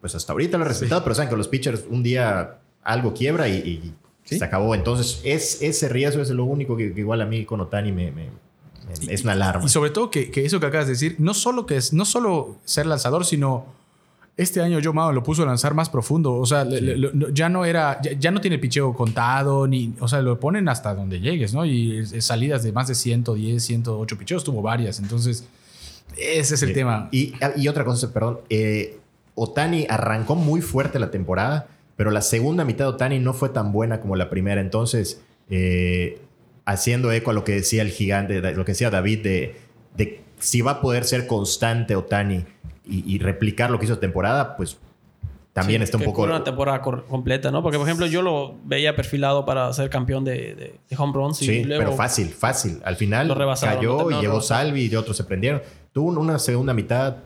pues 0.00 0.14
hasta 0.14 0.32
ahorita 0.32 0.56
lo 0.56 0.64
he 0.64 0.68
respetado, 0.68 1.00
sí. 1.00 1.04
pero 1.04 1.14
saben 1.14 1.28
que 1.28 1.36
los 1.36 1.48
pitchers 1.48 1.84
un 1.90 2.02
día 2.02 2.58
algo 2.82 3.12
quiebra 3.12 3.48
y, 3.48 3.56
y 3.56 3.94
¿Sí? 4.24 4.38
se 4.38 4.44
acabó. 4.44 4.74
Entonces, 4.74 5.20
es, 5.24 5.60
ese 5.60 5.88
riesgo 5.88 6.22
es 6.22 6.30
lo 6.30 6.44
único 6.44 6.76
que, 6.76 6.94
que 6.94 7.00
igual 7.00 7.20
a 7.20 7.26
mí 7.26 7.44
con 7.44 7.60
Otani 7.60 7.92
me, 7.92 8.10
me 8.12 8.28
es 9.08 9.22
una 9.22 9.32
alarma. 9.32 9.64
Y 9.64 9.68
sobre 9.68 9.90
todo 9.90 10.10
que, 10.10 10.30
que, 10.30 10.44
eso 10.44 10.60
que 10.60 10.66
acabas 10.66 10.86
de 10.86 10.92
decir, 10.92 11.16
no 11.18 11.34
solo 11.34 11.66
que 11.66 11.76
es, 11.76 11.92
no 11.92 12.04
solo 12.04 12.56
ser 12.64 12.86
lanzador, 12.86 13.24
sino 13.24 13.66
este 14.36 14.62
año 14.62 14.78
Joe 14.82 14.92
Mauer 14.92 15.14
lo 15.14 15.22
puso 15.22 15.42
a 15.42 15.46
lanzar 15.46 15.74
más 15.74 15.90
profundo. 15.90 16.34
O 16.34 16.46
sea, 16.46 16.64
sí. 16.64 16.80
le, 16.80 16.96
le, 16.96 17.10
ya 17.32 17.48
no 17.48 17.64
era, 17.64 18.00
ya, 18.02 18.12
ya, 18.12 18.30
no 18.30 18.40
tiene 18.40 18.58
picheo 18.58 18.94
contado, 18.94 19.66
ni, 19.66 19.94
o 20.00 20.08
sea, 20.08 20.22
lo 20.22 20.40
ponen 20.40 20.68
hasta 20.68 20.94
donde 20.94 21.20
llegues, 21.20 21.52
¿no? 21.52 21.64
Y 21.64 21.98
es, 21.98 22.24
salidas 22.24 22.62
de 22.62 22.72
más 22.72 22.88
de 22.88 22.94
110, 22.94 23.62
108 23.62 24.18
picheos, 24.18 24.44
tuvo 24.44 24.62
varias. 24.62 24.98
Entonces, 24.98 25.44
ese 26.16 26.54
es 26.54 26.62
el 26.62 26.70
sí. 26.70 26.74
tema. 26.74 27.08
Y, 27.12 27.34
y, 27.56 27.68
otra 27.68 27.84
cosa, 27.84 28.12
perdón, 28.12 28.40
eh, 28.48 28.98
Otani 29.34 29.86
arrancó 29.88 30.36
muy 30.36 30.62
fuerte 30.62 30.98
la 30.98 31.10
temporada, 31.10 31.68
pero 31.96 32.10
la 32.10 32.22
segunda 32.22 32.64
mitad 32.64 32.86
de 32.86 32.90
Otani 32.92 33.18
no 33.18 33.34
fue 33.34 33.50
tan 33.50 33.72
buena 33.72 34.00
como 34.00 34.16
la 34.16 34.30
primera. 34.30 34.60
Entonces, 34.60 35.20
eh, 35.50 36.18
haciendo 36.64 37.12
eco 37.12 37.30
a 37.30 37.34
lo 37.34 37.44
que 37.44 37.52
decía 37.52 37.82
el 37.82 37.90
gigante, 37.90 38.40
lo 38.54 38.64
que 38.64 38.72
decía 38.72 38.90
David, 38.90 39.22
de, 39.22 39.56
de 39.96 40.22
si 40.38 40.60
va 40.60 40.72
a 40.72 40.80
poder 40.80 41.04
ser 41.04 41.26
constante 41.26 41.96
Otani 41.96 42.44
y, 42.84 43.14
y 43.14 43.18
replicar 43.18 43.70
lo 43.70 43.78
que 43.78 43.86
hizo 43.86 43.98
temporada, 43.98 44.56
pues 44.56 44.78
también 45.52 45.80
sí, 45.80 45.84
está 45.84 45.96
un 45.96 46.04
poco. 46.04 46.22
una 46.22 46.44
temporada 46.44 46.80
completa, 46.80 47.50
¿no? 47.50 47.62
Porque, 47.62 47.76
por 47.76 47.86
ejemplo, 47.86 48.06
yo 48.06 48.22
lo 48.22 48.54
veía 48.64 48.94
perfilado 48.94 49.44
para 49.44 49.72
ser 49.72 49.90
campeón 49.90 50.24
de, 50.24 50.54
de, 50.54 50.74
de 50.88 50.96
home 50.96 51.12
runs. 51.12 51.38
Sí, 51.38 51.64
pero 51.66 51.92
fácil, 51.92 52.28
fácil. 52.28 52.80
Al 52.84 52.96
final 52.96 53.36
cayó 53.60 54.10
y 54.10 54.20
llegó 54.20 54.40
Salvi 54.40 54.86
y 54.86 54.94
otros 54.94 55.16
se 55.16 55.24
prendieron. 55.24 55.60
Tuvo 55.92 56.20
una 56.20 56.38
segunda 56.38 56.72
mitad. 56.72 57.16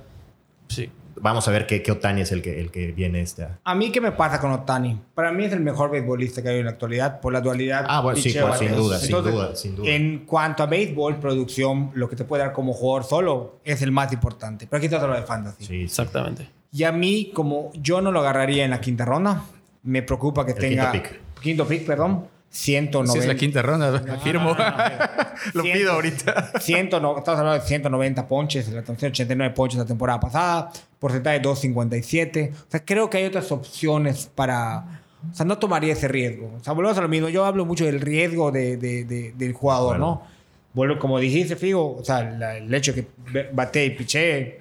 Sí 0.69 0.91
vamos 1.21 1.47
a 1.49 1.51
ver 1.51 1.67
qué, 1.67 1.83
qué, 1.83 1.93
Otani 1.93 2.23
es 2.23 2.33
el 2.33 2.43
que, 2.43 2.61
el 2.61 2.71
que 2.71 2.93
viene 2.93 3.21
este. 3.21 3.47
A 3.63 3.75
mí, 3.75 3.91
¿qué 3.91 4.01
me 4.01 4.13
pasa 4.13 4.41
con 4.41 4.51
Otani? 4.53 5.01
Para 5.15 5.33
mí 5.33 5.45
es 5.45 5.53
el 5.53 5.61
mejor 5.61 5.91
beisbolista 5.91 6.43
que 6.43 6.49
hay 6.49 6.59
en 6.59 6.67
la 6.67 6.73
actualidad 6.73 7.21
por 7.21 7.33
la 7.33 7.41
dualidad. 7.41 7.85
Ah, 7.89 8.01
bueno, 8.01 8.21
sí, 8.21 8.35
pues, 8.41 8.59
sin, 8.59 8.75
duda, 8.75 8.99
Entonces, 9.01 9.09
sin 9.09 9.33
duda, 9.33 9.57
sin 9.57 9.77
duda. 9.77 9.91
En 9.91 10.27
cuanto 10.27 10.63
a 10.63 10.67
béisbol, 10.67 11.19
producción, 11.21 11.91
lo 11.95 12.09
que 12.09 12.17
te 12.17 12.25
puede 12.25 12.43
dar 12.43 12.53
como 12.53 12.73
jugador 12.73 13.05
solo 13.05 13.61
es 13.65 13.83
el 13.83 13.93
más 13.93 14.13
importante. 14.13 14.67
Pero 14.67 14.79
aquí 14.79 14.87
está 14.87 15.07
lo 15.07 15.15
de 15.15 15.23
fantasy. 15.23 15.65
Sí, 15.65 15.83
exactamente. 15.83 16.49
Y 16.73 16.85
a 16.85 16.93
mí, 16.93 17.31
como 17.35 17.71
yo 17.75 18.01
no 18.01 18.11
lo 18.13 18.21
agarraría 18.21 18.65
en 18.65 18.71
la 18.71 18.81
quinta 18.81 19.05
ronda, 19.05 19.45
me 19.83 20.03
preocupa 20.03 20.45
que 20.45 20.53
el 20.53 20.59
tenga. 20.59 20.91
Quinto 20.91 21.09
pick. 21.09 21.21
Quinto 21.41 21.67
pick, 21.67 21.87
perdón 21.87 22.34
190. 22.55 23.13
Si 23.13 23.19
es 23.19 23.27
la 23.27 23.35
quinta 23.35 23.63
ronda, 23.63 23.91
no, 23.91 24.21
firmo. 24.23 24.55
No, 24.55 24.71
no, 24.71 24.77
Lo 25.55 25.63
100, 25.63 25.77
pido 25.77 25.93
ahorita. 25.93 26.53
100, 26.61 26.87
estamos 26.87 27.27
hablando 27.27 27.55
de 27.55 27.61
190 27.61 28.29
ponches, 28.29 28.69
la 28.69 28.81
89 28.81 29.55
ponches 29.55 29.79
la 29.79 29.85
temporada 29.85 30.21
pasada, 30.21 30.71
porcentaje 31.01 31.39
de 31.39 31.43
257. 31.43 32.53
O 32.55 32.71
sea, 32.71 32.85
creo 32.85 33.11
que 33.11 33.19
hay 33.19 33.25
otras 33.25 33.51
opciones 33.51 34.31
para. 34.33 35.03
O 35.33 35.35
sea, 35.35 35.45
no 35.45 35.59
tomaría 35.59 35.95
ese 35.95 36.07
riesgo. 36.07 36.55
O 36.61 36.63
sea, 36.63 36.75
volvemos 36.75 36.97
a 36.97 37.01
lo 37.01 37.09
mismo. 37.09 37.29
Yo 37.29 37.45
hablo 37.45 37.65
mucho 37.65 37.87
del 37.87 38.01
riesgo 38.01 38.53
de, 38.53 38.77
de, 38.77 39.05
de, 39.05 39.33
del 39.33 39.53
jugador, 39.53 39.99
bueno. 39.99 40.23
¿no? 40.23 40.35
Vuelvo, 40.75 40.99
como 40.99 41.19
dijiste, 41.19 41.57
Figo, 41.57 41.97
o 41.97 42.05
sea, 42.05 42.23
la, 42.23 42.57
el 42.57 42.73
hecho 42.73 42.93
de 42.93 43.05
que 43.05 43.51
bate 43.53 43.85
y 43.85 43.91
piche 43.91 44.59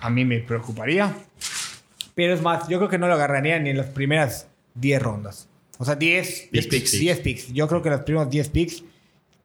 a 0.00 0.10
mí 0.10 0.24
me 0.24 0.38
preocuparía. 0.38 1.12
Pero 2.14 2.32
es 2.32 2.42
más, 2.42 2.68
yo 2.68 2.78
creo 2.78 2.88
que 2.88 2.98
no 2.98 3.08
lo 3.08 3.14
agarraría 3.14 3.58
ni 3.58 3.70
en 3.70 3.78
las 3.78 3.86
primeras 3.86 4.46
10 4.74 5.02
rondas. 5.02 5.48
O 5.78 5.84
sea, 5.84 5.96
10 5.96 6.48
picks. 6.50 6.92
10 6.92 7.20
picks. 7.20 7.52
Yo 7.52 7.66
creo 7.68 7.82
que 7.82 7.90
los 7.90 8.00
primeros 8.02 8.30
10 8.30 8.48
picks, 8.50 8.84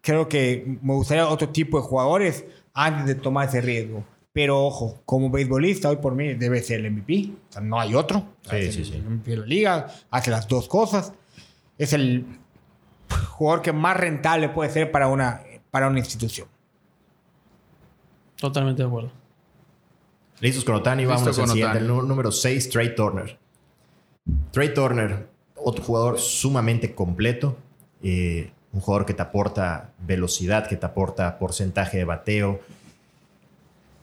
creo 0.01 0.29
que 0.29 0.77
me 0.81 0.93
gustaría 0.93 1.27
otro 1.27 1.49
tipo 1.49 1.79
de 1.81 1.87
jugadores 1.87 2.45
antes 2.73 3.05
de 3.05 3.15
tomar 3.15 3.49
ese 3.49 3.61
riesgo. 3.61 4.05
Pero 4.31 4.63
ojo, 4.63 5.01
como 5.05 5.29
beisbolista, 5.29 5.89
hoy 5.89 5.97
por 5.97 6.15
mí 6.15 6.35
debe 6.35 6.61
ser 6.61 6.85
el 6.85 6.91
MVP. 6.91 7.31
O 7.49 7.51
sea, 7.51 7.61
no 7.61 7.79
hay 7.79 7.95
otro. 7.95 8.35
Sí, 8.49 8.71
sí, 8.71 8.85
sí. 8.85 8.93
El 8.93 9.03
MVP 9.03 9.31
de 9.31 9.37
la 9.37 9.45
liga, 9.45 9.87
hace 10.11 10.29
las 10.29 10.47
dos 10.47 10.67
cosas. 10.67 11.13
Es 11.77 11.93
el 11.93 12.25
jugador 13.37 13.61
que 13.61 13.73
más 13.73 13.97
rentable 13.97 14.49
puede 14.49 14.69
ser 14.69 14.91
para 14.91 15.07
una, 15.07 15.41
para 15.71 15.87
una 15.87 15.99
institución. 15.99 16.47
Totalmente 18.35 18.83
de 18.83 18.87
acuerdo. 18.87 19.11
Listos 20.39 20.63
con 20.63 20.75
Otani, 20.75 21.05
vamos 21.05 21.27
al 21.27 21.47
siguiente. 21.47 21.79
El 21.79 21.87
número 21.87 22.31
6, 22.31 22.69
Trey 22.69 22.95
Turner. 22.95 23.37
Trey 24.51 24.73
Turner, 24.73 25.28
otro 25.63 25.84
jugador 25.84 26.19
sumamente 26.19 26.93
completo. 26.93 27.58
Eh, 28.02 28.52
un 28.72 28.82
jugador 28.82 29.06
que 29.06 29.13
te 29.13 29.22
aporta 29.22 29.91
velocidad, 30.00 30.67
que 30.67 30.78
te 30.78 30.86
aporta 30.86 31.39
porcentaje 31.39 31.98
de 31.98 32.06
bateo. 32.06 32.60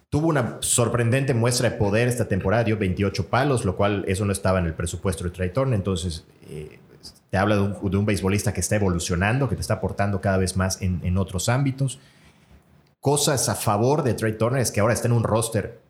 Tuvo 0.08 0.28
una 0.28 0.58
sorprendente 0.60 1.34
muestra 1.34 1.70
de 1.70 1.76
poder 1.76 2.08
esta 2.08 2.26
temporada, 2.26 2.64
dio 2.64 2.76
28 2.76 3.28
palos, 3.28 3.64
lo 3.64 3.76
cual 3.76 4.04
eso 4.08 4.24
no 4.24 4.32
estaba 4.32 4.58
en 4.58 4.66
el 4.66 4.74
presupuesto 4.74 5.24
de 5.24 5.30
Trey 5.30 5.50
Turner. 5.50 5.74
Entonces, 5.74 6.24
eh, 6.48 6.78
te 7.30 7.36
habla 7.36 7.56
de 7.56 7.62
un, 7.62 8.06
beisbolista 8.06 8.52
que 8.52 8.60
está 8.60 8.76
evolucionando, 8.76 9.48
que 9.48 9.54
te 9.54 9.60
está 9.60 9.74
aportando 9.74 10.20
cada 10.20 10.38
vez 10.38 10.56
más 10.56 10.80
en, 10.82 11.00
en 11.04 11.18
otros 11.18 11.48
ámbitos. 11.48 12.00
Cosas 13.00 13.48
a 13.48 13.54
favor 13.54 14.02
de 14.02 14.14
Trey 14.14 14.36
Turner 14.36 14.60
es 14.60 14.72
que 14.72 14.80
ahora 14.80 14.94
está 14.94 15.06
en 15.06 15.12
un 15.12 15.22
roster 15.22 15.85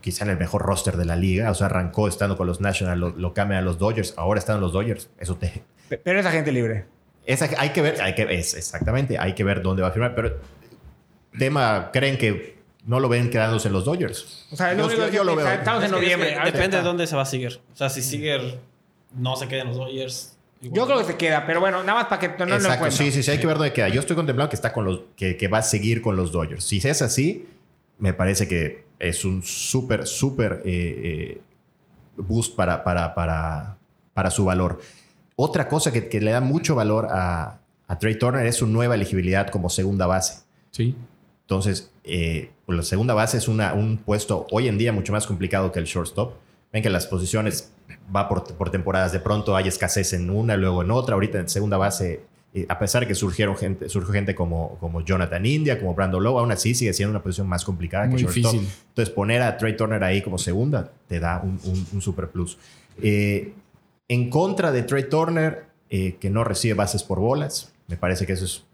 quizá 0.00 0.24
en 0.24 0.30
el 0.30 0.36
mejor 0.38 0.62
roster 0.62 0.96
de 0.96 1.04
la 1.04 1.16
liga. 1.16 1.50
O 1.50 1.54
sea, 1.54 1.66
arrancó 1.66 2.08
estando 2.08 2.36
con 2.36 2.46
los 2.46 2.60
Nationals, 2.60 2.98
lo, 2.98 3.10
lo 3.10 3.34
cambian 3.34 3.60
a 3.60 3.62
los 3.64 3.78
Dodgers, 3.78 4.14
ahora 4.16 4.38
están 4.38 4.56
en 4.56 4.62
los 4.62 4.72
Dodgers. 4.72 5.08
Eso 5.18 5.36
te... 5.36 5.62
Pe- 5.88 5.98
Pero 5.98 6.20
es 6.20 6.26
agente 6.26 6.52
libre. 6.52 6.86
Esa, 7.26 7.48
hay 7.58 7.70
que 7.70 7.82
ver, 7.82 8.00
hay 8.00 8.14
que, 8.14 8.22
es, 8.30 8.54
exactamente, 8.54 9.18
hay 9.18 9.34
que 9.34 9.44
ver 9.44 9.62
dónde 9.62 9.82
va 9.82 9.88
a 9.88 9.92
firmar. 9.92 10.14
Pero, 10.14 10.36
tema, 11.38 11.90
¿creen 11.92 12.18
que 12.18 12.58
no 12.86 12.98
lo 13.00 13.08
ven 13.08 13.30
quedándose 13.30 13.68
en 13.68 13.74
los 13.74 13.84
Dodgers? 13.84 14.46
O 14.50 14.56
sea, 14.56 14.72
es 14.72 14.78
Yo- 15.12 15.24
lo 15.24 15.36
veo. 15.36 15.46
Estamos 15.48 15.82
en 15.82 15.86
Es 15.86 15.92
es 15.92 15.96
noviembre. 15.96 16.36
depende 16.44 16.76
de 16.78 16.82
dónde 16.82 17.06
se 17.06 17.16
va 17.16 17.22
a 17.22 17.26
seguir. 17.26 17.60
O 17.72 17.76
sea, 17.76 17.88
si 17.88 18.02
Siger 18.02 18.58
no 19.16 19.36
se 19.36 19.48
queda 19.48 19.62
en 19.62 19.68
los 19.68 19.76
Dodgers. 19.76 20.36
igual. 20.62 20.76
Yo 20.76 20.86
creo 20.86 20.98
que 20.98 21.04
se 21.12 21.16
queda, 21.16 21.46
pero 21.46 21.60
bueno, 21.60 21.82
nada 21.82 22.00
más 22.00 22.06
para 22.08 22.20
que 22.20 22.28
no, 22.28 22.38
no 22.38 22.46
lo 22.46 22.54
Exacto, 22.56 22.74
encuentre. 22.76 23.04
sí, 23.06 23.12
sí, 23.12 23.22
sí, 23.22 23.30
hay 23.30 23.38
que 23.38 23.46
ver 23.46 23.56
dónde 23.56 23.72
queda. 23.72 23.88
Yo 23.88 24.00
estoy 24.00 24.16
contemplando 24.16 24.48
que 24.50 24.56
está 24.56 24.72
con 24.72 24.84
los, 24.84 25.00
que, 25.16 25.36
que 25.36 25.48
va 25.48 25.58
a 25.58 25.62
seguir 25.62 26.00
con 26.02 26.16
los 26.16 26.32
Dodgers. 26.32 26.64
Si 26.64 26.78
es 26.78 27.02
así, 27.02 27.48
me 28.00 28.12
parece 28.14 28.48
que 28.48 28.84
es 28.98 29.24
un 29.24 29.42
súper, 29.42 30.06
súper 30.06 30.62
eh, 30.64 31.00
eh, 31.04 31.40
boost 32.16 32.56
para, 32.56 32.82
para, 32.82 33.14
para, 33.14 33.76
para 34.12 34.30
su 34.30 34.44
valor. 34.44 34.80
Otra 35.36 35.68
cosa 35.68 35.92
que, 35.92 36.08
que 36.08 36.20
le 36.20 36.32
da 36.32 36.40
mucho 36.40 36.74
valor 36.74 37.08
a, 37.10 37.60
a 37.86 37.98
Trey 37.98 38.18
Turner 38.18 38.46
es 38.46 38.56
su 38.56 38.66
nueva 38.66 38.94
elegibilidad 38.94 39.48
como 39.48 39.70
segunda 39.70 40.06
base. 40.06 40.42
Sí. 40.70 40.94
Entonces, 41.42 41.90
eh, 42.04 42.50
pues 42.66 42.76
la 42.76 42.84
segunda 42.84 43.14
base 43.14 43.38
es 43.38 43.48
una, 43.48 43.74
un 43.74 43.98
puesto 43.98 44.46
hoy 44.50 44.68
en 44.68 44.78
día 44.78 44.92
mucho 44.92 45.12
más 45.12 45.26
complicado 45.26 45.72
que 45.72 45.78
el 45.78 45.86
shortstop. 45.86 46.34
Ven 46.72 46.82
que 46.82 46.90
las 46.90 47.06
posiciones 47.06 47.72
va 48.14 48.28
por, 48.28 48.44
por 48.56 48.70
temporadas. 48.70 49.12
De 49.12 49.18
pronto 49.18 49.56
hay 49.56 49.66
escasez 49.66 50.12
en 50.12 50.30
una, 50.30 50.56
luego 50.56 50.82
en 50.82 50.90
otra. 50.90 51.14
Ahorita 51.14 51.38
en 51.40 51.48
segunda 51.48 51.76
base, 51.76 52.22
eh, 52.54 52.66
a 52.68 52.78
pesar 52.78 53.02
de 53.02 53.06
que 53.08 53.14
surgieron 53.14 53.56
gente, 53.56 53.88
surgió 53.88 54.12
gente 54.12 54.34
como, 54.34 54.76
como 54.80 55.02
Jonathan 55.02 55.44
India, 55.46 55.78
como 55.78 55.94
Brandon 55.94 56.22
Lowe, 56.22 56.38
aún 56.40 56.50
así 56.52 56.74
sigue 56.74 56.92
siendo 56.92 57.10
una 57.10 57.22
posición 57.22 57.48
más 57.48 57.64
complicada 57.64 58.06
Muy 58.06 58.16
que 58.16 58.22
shortstop. 58.24 58.52
difícil. 58.52 58.72
Entonces, 58.88 59.14
poner 59.14 59.42
a 59.42 59.56
Trey 59.56 59.76
Turner 59.76 60.02
ahí 60.02 60.20
como 60.22 60.36
segunda 60.38 60.90
te 61.08 61.20
da 61.20 61.40
un, 61.42 61.60
un- 61.64 61.86
un 61.92 62.02
super 62.02 62.28
plus. 62.28 62.58
Eh, 63.02 63.52
en 64.08 64.28
contra 64.30 64.72
de 64.72 64.82
Trey 64.82 65.08
Turner, 65.08 65.64
eh, 65.90 66.16
que 66.20 66.28
no 66.30 66.42
recibe 66.44 66.74
bases 66.74 67.02
por 67.04 67.20
bolas, 67.20 67.72
me 67.88 67.96
parece 67.96 68.26
que 68.26 68.32
eso 68.32 68.44
es 68.44 68.64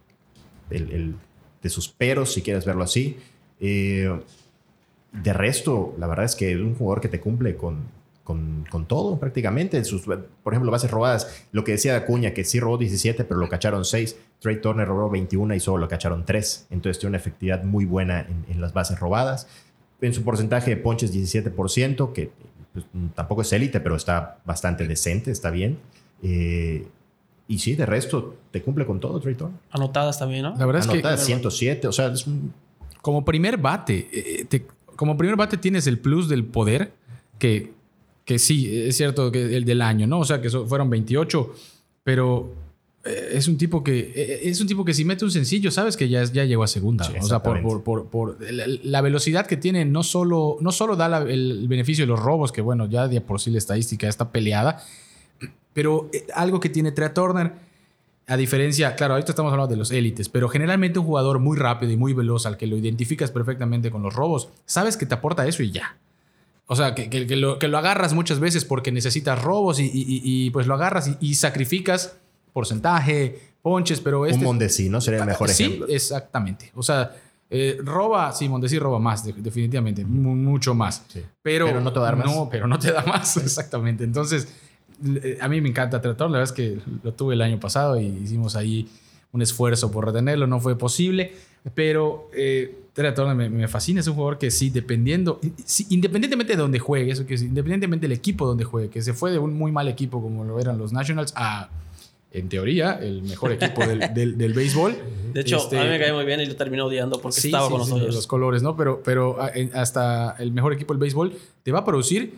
el, 0.71 0.91
el- 0.91 1.15
de 1.62 1.69
sus 1.69 1.89
peros, 1.89 2.33
si 2.33 2.43
quieres 2.43 2.65
verlo 2.65 2.85
así. 2.85 3.17
De 3.61 5.33
resto, 5.33 5.95
la 5.99 6.07
verdad 6.07 6.27
es 6.27 6.35
que 6.37 6.53
es 6.53 6.59
un 6.59 6.75
jugador 6.75 7.01
que 7.01 7.09
te 7.09 7.21
cumple 7.21 7.57
con, 7.57 7.79
con, 8.27 8.67
con 8.71 8.85
todo 8.85 9.19
prácticamente. 9.19 9.83
Sus, 9.85 10.03
por 10.03 10.53
ejemplo, 10.53 10.71
bases 10.71 10.91
robadas, 10.91 11.47
lo 11.53 11.65
que 11.65 11.73
decía 11.73 11.97
Acuña, 11.97 12.35
que 12.35 12.45
sí 12.45 12.61
robó 12.61 12.77
17, 12.77 13.25
pero 13.25 13.41
lo 13.41 13.49
cacharon 13.49 13.87
6. 13.87 14.17
Trey 14.41 14.61
Turner 14.61 14.87
robó 14.87 15.09
21 15.09 15.55
y 15.55 15.61
solo 15.61 15.79
lo 15.79 15.89
cacharon 15.89 16.25
3. 16.27 16.67
Entonces 16.71 16.99
tiene 16.99 17.11
una 17.12 17.19
efectividad 17.19 17.65
muy 17.65 17.87
buena 17.87 18.21
en, 18.21 18.45
en 18.53 18.61
las 18.61 18.75
bases 18.75 19.01
robadas. 19.01 19.47
En 20.03 20.12
su 20.12 20.23
porcentaje 20.25 20.71
de 20.73 20.77
ponches 20.77 21.15
17%, 21.15 22.12
que 22.12 22.31
pues, 22.75 22.85
tampoco 23.15 23.41
es 23.43 23.53
élite, 23.55 23.81
pero 23.81 23.97
está 23.97 24.41
bastante 24.45 24.87
decente, 24.87 25.31
está 25.31 25.51
bien. 25.51 25.79
Eh, 26.23 26.87
y 27.49 27.59
sí, 27.61 27.77
de 27.77 27.87
resto, 27.87 28.35
te 28.51 28.61
cumple 28.61 28.85
con 28.85 28.99
todo, 29.01 29.21
Trey 29.21 29.37
Turner. 29.37 29.57
Anotadas 29.71 30.19
también, 30.19 30.43
¿no? 30.43 30.57
La 30.57 30.67
verdad 30.67 30.81
es 30.83 30.89
que 30.89 30.95
Anotadas 30.95 31.25
107, 31.25 31.87
o 31.89 31.93
sea, 31.93 32.09
es 32.09 32.27
un 32.27 32.53
como 33.01 33.25
primer 33.25 33.57
bate, 33.57 34.09
eh, 34.12 34.45
te- 34.47 34.67
como 34.97 35.17
primer 35.17 35.37
bate 35.37 35.57
tienes 35.59 35.87
el 35.87 36.01
plus 36.01 36.29
del 36.29 36.45
poder, 36.45 36.93
que, 37.39 37.73
que 38.27 38.39
sí, 38.39 38.69
es 38.89 38.97
cierto 38.99 39.33
que 39.33 39.57
el 39.57 39.65
del 39.65 39.81
año, 39.81 40.07
¿no? 40.07 40.19
O 40.21 40.25
sea, 40.27 40.43
que 40.43 40.51
so- 40.51 40.67
fueron 40.67 40.91
28, 40.91 41.55
pero 42.03 42.53
eh, 43.05 43.29
es 43.35 43.47
un 43.49 43.57
tipo 43.57 43.83
que 43.85 44.12
eh, 44.15 44.41
es 44.51 44.61
un 44.61 44.67
tipo 44.67 44.85
que 44.85 44.93
si 44.93 45.05
mete 45.05 45.25
un 45.25 45.31
sencillo, 45.31 45.71
sabes 45.71 45.97
que 45.97 46.09
ya, 46.09 46.25
ya 46.25 46.45
llegó 46.45 46.65
a 46.65 46.67
segunda. 46.67 47.05
Sí, 47.05 47.12
o 47.19 47.23
sea, 47.23 47.41
por, 47.43 47.62
por- 47.62 47.83
por- 47.85 48.07
por 48.11 48.53
la, 48.53 48.65
la 48.83 49.01
velocidad 49.01 49.47
que 49.47 49.57
tiene, 49.57 49.85
no 49.87 50.03
solo, 50.03 50.59
no 50.61 50.73
solo 50.73 50.97
da 50.97 51.09
la- 51.09 51.23
el, 51.23 51.67
beneficio 51.69 52.03
de 52.05 52.09
los 52.09 52.21
robos, 52.21 52.51
que 52.53 52.61
bueno, 52.61 52.87
ya 52.91 53.09
de 53.09 53.21
por 53.21 53.41
sí 53.41 53.51
la 53.51 53.59
estadística 53.59 54.09
está 54.09 54.31
peleada, 54.33 54.83
pero 55.73 56.11
eh, 56.12 56.27
algo 56.35 56.59
que 56.61 56.69
tiene 56.69 56.91
Trey 56.93 57.11
Turner, 57.15 57.53
a 58.27 58.37
diferencia, 58.37 58.97
claro, 58.97 59.15
ahorita 59.15 59.31
estamos 59.31 59.53
hablando 59.53 59.71
de 59.71 59.77
los 59.77 59.93
élites, 59.93 60.29
pero 60.29 60.49
generalmente 60.49 60.99
un 60.99 61.07
jugador 61.07 61.39
muy 61.39 61.57
rápido 61.57 61.93
y 61.93 61.97
muy 61.97 62.12
veloz 62.12 62.45
al 62.47 62.57
que 62.57 62.67
lo 62.67 62.77
identificas 62.77 63.31
perfectamente 63.31 63.89
con 63.93 64.03
los 64.03 64.15
robos, 64.15 64.49
sabes 64.65 64.97
que 64.97 65.07
te 65.07 65.15
aporta 65.15 65.47
eso 65.47 65.62
y 65.62 65.71
ya. 65.71 65.97
O 66.68 66.74
sea, 66.76 66.94
que, 66.94 67.09
que- 67.09 67.26
que 67.26 67.37
lo, 67.37 67.59
que 67.59 67.68
lo 67.68 67.79
agarras 67.79 68.12
muchas 68.12 68.40
veces 68.40 68.64
porque 68.64 68.90
necesitas 68.92 69.40
robos 69.42 69.79
y, 69.81 69.90
y- 69.92 70.50
pues 70.50 70.66
lo 70.66 70.74
agarras 70.74 71.09
y, 71.09 71.16
y 71.20 71.35
sacrificas 71.37 72.16
porcentaje, 72.52 73.38
ponches, 73.62 74.00
pero 74.00 74.26
este... 74.26 74.38
un 74.38 74.44
Mondesino 74.44 75.00
sería 75.00 75.20
el 75.20 75.26
mejor 75.26 75.48
sí, 75.50 75.64
ejemplo. 75.64 75.87
exactamente. 75.88 76.72
O 76.74 76.83
sea, 76.83 77.14
eh, 77.50 77.79
roba, 77.85 78.33
sí, 78.33 78.48
Mondesi 78.48 78.79
roba 78.79 78.98
más, 78.98 79.24
de- 79.24 79.33
definitivamente, 79.35 80.05
mu- 80.05 80.35
mucho 80.35 80.74
más. 80.74 81.05
Sí. 81.09 81.22
Pero, 81.42 81.66
Pero 81.66 81.81
no 81.81 81.92
te 81.92 82.00
va 82.00 82.09
a 82.09 82.11
dar 82.12 82.16
más. 82.24 82.35
No, 82.35 82.48
pero 82.50 82.66
no 82.66 82.79
te 82.79 82.90
da 82.90 83.05
más, 83.05 83.37
exactamente. 83.38 84.02
Entonces, 84.05 84.48
eh, 85.22 85.38
a 85.40 85.46
mí 85.48 85.61
me 85.61 85.68
encanta 85.68 86.00
tratar. 86.00 86.29
La 86.31 86.38
verdad 86.38 86.52
es 86.52 86.57
que 86.57 86.79
lo 87.02 87.12
tuve 87.12 87.35
el 87.35 87.42
año 87.42 87.61
pasado 87.61 88.00
y 88.00 88.07
hicimos 88.07 88.57
ahí 88.57 88.88
un 89.37 89.42
esfuerzo 89.42 89.90
por 89.92 90.05
retenerlo. 90.07 90.46
No 90.49 90.59
fue 90.61 90.77
posible, 90.77 91.33
pero 91.75 92.29
eh, 92.35 92.75
me, 93.37 93.49
me 93.51 93.68
fascina. 93.68 94.01
Es 94.01 94.07
un 94.09 94.14
jugador 94.14 94.38
que 94.38 94.51
sí, 94.51 94.70
dependiendo, 94.70 95.38
sí, 95.64 95.87
independientemente 95.90 96.55
de 96.55 96.62
donde 96.62 96.79
juegue, 96.81 97.12
eso 97.12 97.25
que 97.27 97.38
sí, 97.38 97.44
independientemente 97.46 98.09
del 98.09 98.16
equipo 98.16 98.46
donde 98.46 98.64
juegue, 98.64 98.88
que 98.88 99.03
se 99.03 99.12
fue 99.12 99.31
de 99.31 99.38
un 99.38 99.55
muy 99.57 99.70
mal 99.70 99.87
equipo 99.88 100.20
como 100.20 100.44
lo 100.44 100.59
eran 100.59 100.79
los 100.79 100.92
Nationals 100.92 101.33
a, 101.37 101.68
en 102.33 102.49
teoría, 102.49 102.94
el 103.01 103.22
mejor 103.22 103.53
equipo 103.53 103.87
del, 103.87 104.01
del- 104.14 104.37
del 104.37 104.53
béisbol. 104.53 104.94
De 105.33 105.40
hecho, 105.42 105.57
Este, 105.59 105.79
a 105.79 105.85
mí 105.85 105.90
me 105.90 105.99
cae 105.99 106.12
muy 106.12 106.25
bien 106.25 106.40
y 106.40 106.46
lo 106.46 106.57
terminó 106.57 106.87
odiando 106.87 107.20
porque 107.20 107.40
Sí, 107.40 107.49
estaba 107.49 107.66
sí, 107.66 107.70
con 107.70 107.79
los 107.81 107.88
sí, 107.88 108.16
los 108.16 108.27
colores, 108.27 108.62
¿no? 108.62 108.77
Pero, 108.77 109.03
pero 109.05 109.37
hasta 109.75 110.35
el 110.38 110.53
mejor 110.53 110.72
equipo 110.72 110.92
del 110.94 111.01
béisbol 111.01 111.33
te 111.62 111.72
va 111.72 111.81
a 111.81 111.85
producir 111.85 112.35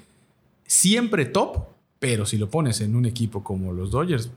siempre 0.66 1.24
top, 1.26 1.58
pero 1.98 2.26
si 2.26 2.36
lo 2.38 2.48
pones 2.48 2.80
en 2.80 2.94
un 2.96 3.06
equipo 3.06 3.42
como 3.42 3.72
los 3.72 3.90
Dodgers, 3.90 4.30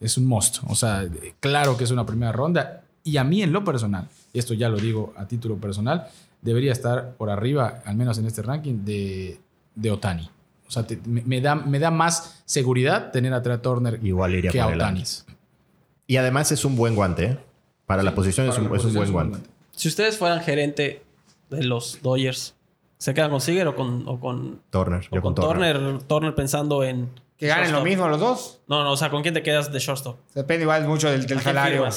es 0.00 0.16
un 0.18 0.26
must. 0.26 0.58
O 0.68 0.74
sea, 0.74 1.06
claro 1.40 1.76
que 1.76 1.84
es 1.84 1.90
una 1.90 2.04
primera 2.06 2.32
ronda. 2.32 2.82
Y 3.02 3.16
a 3.16 3.24
mí 3.24 3.42
en 3.42 3.52
lo 3.52 3.64
personal, 3.64 4.08
y 4.32 4.38
esto 4.38 4.52
ya 4.54 4.68
lo 4.68 4.76
digo 4.78 5.12
a 5.16 5.26
título 5.26 5.56
personal, 5.56 6.06
debería 6.42 6.72
estar 6.72 7.14
por 7.16 7.30
arriba, 7.30 7.82
al 7.84 7.96
menos 7.96 8.18
en 8.18 8.26
este 8.26 8.42
ranking, 8.42 8.84
de, 8.84 9.40
de 9.74 9.90
Otani. 9.90 10.28
O 10.68 10.70
sea, 10.70 10.86
te- 10.86 11.00
me, 11.06 11.22
me 11.22 11.40
da, 11.40 11.54
me 11.54 11.78
da 11.78 11.90
más 11.90 12.42
seguridad 12.44 13.10
tener 13.10 13.32
a 13.34 13.42
Trey 13.42 13.58
Turner 13.58 13.98
Igual 14.04 14.34
iría 14.34 14.50
que 14.50 14.60
a 14.60 14.68
Otani. 14.68 15.02
Y 16.06 16.16
además 16.16 16.52
es 16.52 16.64
un 16.64 16.76
buen 16.76 16.94
guante. 16.94 17.24
¿eh? 17.24 17.38
Para 17.86 18.02
la 18.02 18.14
posición 18.14 18.48
es 18.48 18.56
un, 18.58 18.64
la 18.64 18.76
es 18.76 18.84
un 18.84 18.92
posición 18.92 18.94
buen 19.12 19.12
guante. 19.30 19.48
Si 19.72 19.88
ustedes 19.88 20.16
fueran 20.18 20.40
gerente 20.40 21.02
de 21.48 21.64
los 21.64 22.00
Dodgers, 22.02 22.54
¿se 22.98 23.14
quedan 23.14 23.30
con 23.30 23.40
Seager 23.40 23.66
o 23.68 23.74
con, 23.76 24.04
o 24.06 24.20
con, 24.20 24.60
Turner. 24.70 25.00
o 25.10 25.14
Yo 25.16 25.22
con 25.22 25.34
con 25.34 25.44
Turner. 25.46 25.76
Turner? 25.78 26.02
Turner 26.02 26.34
pensando 26.34 26.84
en. 26.84 27.08
Que 27.40 27.46
ganen 27.48 27.64
lo 27.72 27.78
shortstop. 27.78 27.84
mismo 27.88 28.08
los 28.08 28.20
dos. 28.20 28.60
No, 28.68 28.84
no, 28.84 28.92
o 28.92 28.96
sea, 28.96 29.10
¿con 29.10 29.22
quién 29.22 29.34
te 29.34 29.42
quedas 29.42 29.72
de 29.72 29.78
shortstop? 29.80 30.18
Depende 30.34 30.62
igual 30.62 30.86
mucho 30.86 31.10
del, 31.10 31.26
del 31.26 31.38
¿A 31.38 31.42
quién 31.42 31.54
salario. 31.56 31.88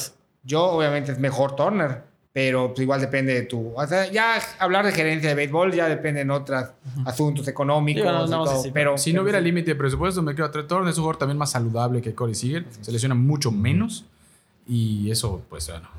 Yo, 0.44 0.64
obviamente, 0.64 1.12
es 1.12 1.20
mejor 1.20 1.56
Turner, 1.56 2.02
pero 2.34 2.70
pues, 2.70 2.80
igual 2.80 3.00
depende 3.02 3.34
de 3.34 3.44
tu. 3.44 3.74
O 3.76 3.86
sea, 3.88 4.10
ya 4.12 4.40
hablar 4.60 4.86
de 4.86 4.92
gerencia 4.92 5.30
de 5.30 5.36
béisbol 5.36 5.72
ya 5.74 5.88
depende 5.88 6.22
en 6.22 6.32
otros 6.32 6.66
asuntos 7.06 7.48
económicos. 7.48 8.02
Sí, 8.02 8.08
bueno, 8.10 8.26
y 8.26 8.30
no, 8.30 8.44
todo, 8.46 8.56
sí, 8.58 8.64
sí. 8.64 8.72
pero, 8.74 8.98
Si 8.98 9.14
no 9.14 9.22
hubiera 9.22 9.40
límite 9.40 9.72
de 9.72 9.76
presupuesto, 9.76 10.22
me 10.22 10.34
quedo 10.34 10.46
a 10.48 10.52
Trey 10.52 10.66
Turner. 10.66 10.90
Es 10.90 10.98
un 10.98 11.04
jugador 11.04 11.18
también 11.20 11.38
más 11.38 11.52
saludable 11.52 12.02
que 12.02 12.16
Corey 12.16 12.34
Seager. 12.36 12.66
Se 12.82 12.92
lesiona 12.92 13.14
mucho 13.16 13.52
menos. 13.52 14.06
Y 14.68 15.12
eso, 15.12 15.42
pues, 15.50 15.68
bueno, 15.70 15.90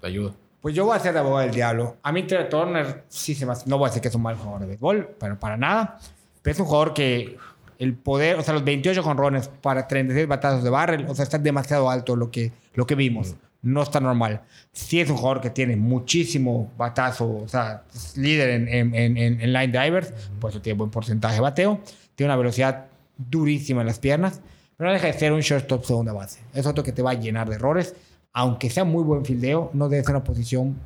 te 0.00 0.06
ayuda. 0.06 0.32
Pues 0.60 0.74
yo 0.76 0.84
voy 0.84 0.96
a 0.96 1.00
ser 1.00 1.12
de 1.12 1.18
abogado 1.18 1.40
del 1.44 1.50
diablo. 1.54 1.96
A 2.04 2.12
mí 2.12 2.22
Trey 2.22 2.48
Turner 2.48 3.04
sí 3.08 3.34
se 3.34 3.44
me 3.46 3.52
hace- 3.52 3.68
No 3.68 3.78
voy 3.78 3.86
a 3.86 3.88
decir 3.88 4.00
que 4.00 4.08
es 4.08 4.14
un 4.14 4.22
mal 4.22 4.36
jugador 4.36 4.60
de 4.60 4.66
béisbol, 4.68 5.16
pero 5.18 5.36
para 5.38 5.56
nada. 5.56 5.98
Pero 6.40 6.52
es 6.54 6.60
un 6.60 6.66
jugador 6.66 6.94
que 6.94 7.36
el 7.82 7.94
poder, 7.94 8.38
o 8.38 8.42
sea, 8.42 8.54
los 8.54 8.64
28 8.64 9.02
jonrones 9.02 9.48
para 9.48 9.86
36 9.88 10.26
batazos 10.28 10.62
de 10.62 10.70
barrel, 10.70 11.06
o 11.08 11.14
sea, 11.14 11.22
está 11.24 11.38
demasiado 11.38 11.90
alto 11.90 12.14
lo 12.16 12.30
que, 12.30 12.52
lo 12.74 12.86
que 12.86 12.94
vimos. 12.94 13.34
No 13.62 13.82
está 13.82 14.00
normal. 14.00 14.42
Sí 14.72 15.00
es 15.00 15.08
un 15.10 15.16
jugador 15.16 15.40
que 15.40 15.50
tiene 15.50 15.76
muchísimo 15.76 16.70
batazo, 16.76 17.28
o 17.44 17.48
sea, 17.48 17.82
es 17.94 18.16
líder 18.16 18.50
en, 18.50 18.68
en, 18.68 18.94
en- 18.94 19.40
en- 19.40 19.52
line 19.52 19.68
drivers, 19.68 20.12
por 20.40 20.50
eso 20.50 20.60
tiene 20.60 20.76
buen 20.78 20.90
porcentaje 20.90 21.36
de 21.36 21.40
bateo. 21.40 21.80
Tiene 22.14 22.30
una 22.32 22.36
velocidad 22.36 22.86
durísima 23.16 23.80
en 23.82 23.86
las 23.86 23.98
piernas, 23.98 24.40
pero 24.76 24.88
no 24.88 24.94
deja 24.94 25.06
de 25.06 25.12
ser 25.12 25.32
un 25.32 25.40
shortstop 25.40 25.84
segunda 25.84 26.12
base. 26.12 26.40
Es 26.54 26.66
otro 26.66 26.82
que 26.82 26.92
te 26.92 27.02
va 27.02 27.12
a 27.12 27.14
llenar 27.14 27.48
de 27.48 27.54
errores. 27.56 27.94
Aunque 28.32 28.68
sea 28.70 28.84
muy 28.84 29.04
buen 29.04 29.24
fildeo, 29.24 29.70
no 29.74 29.88
debe 29.88 30.02
ser 30.04 30.14
una 30.16 30.24
posición 30.24 30.76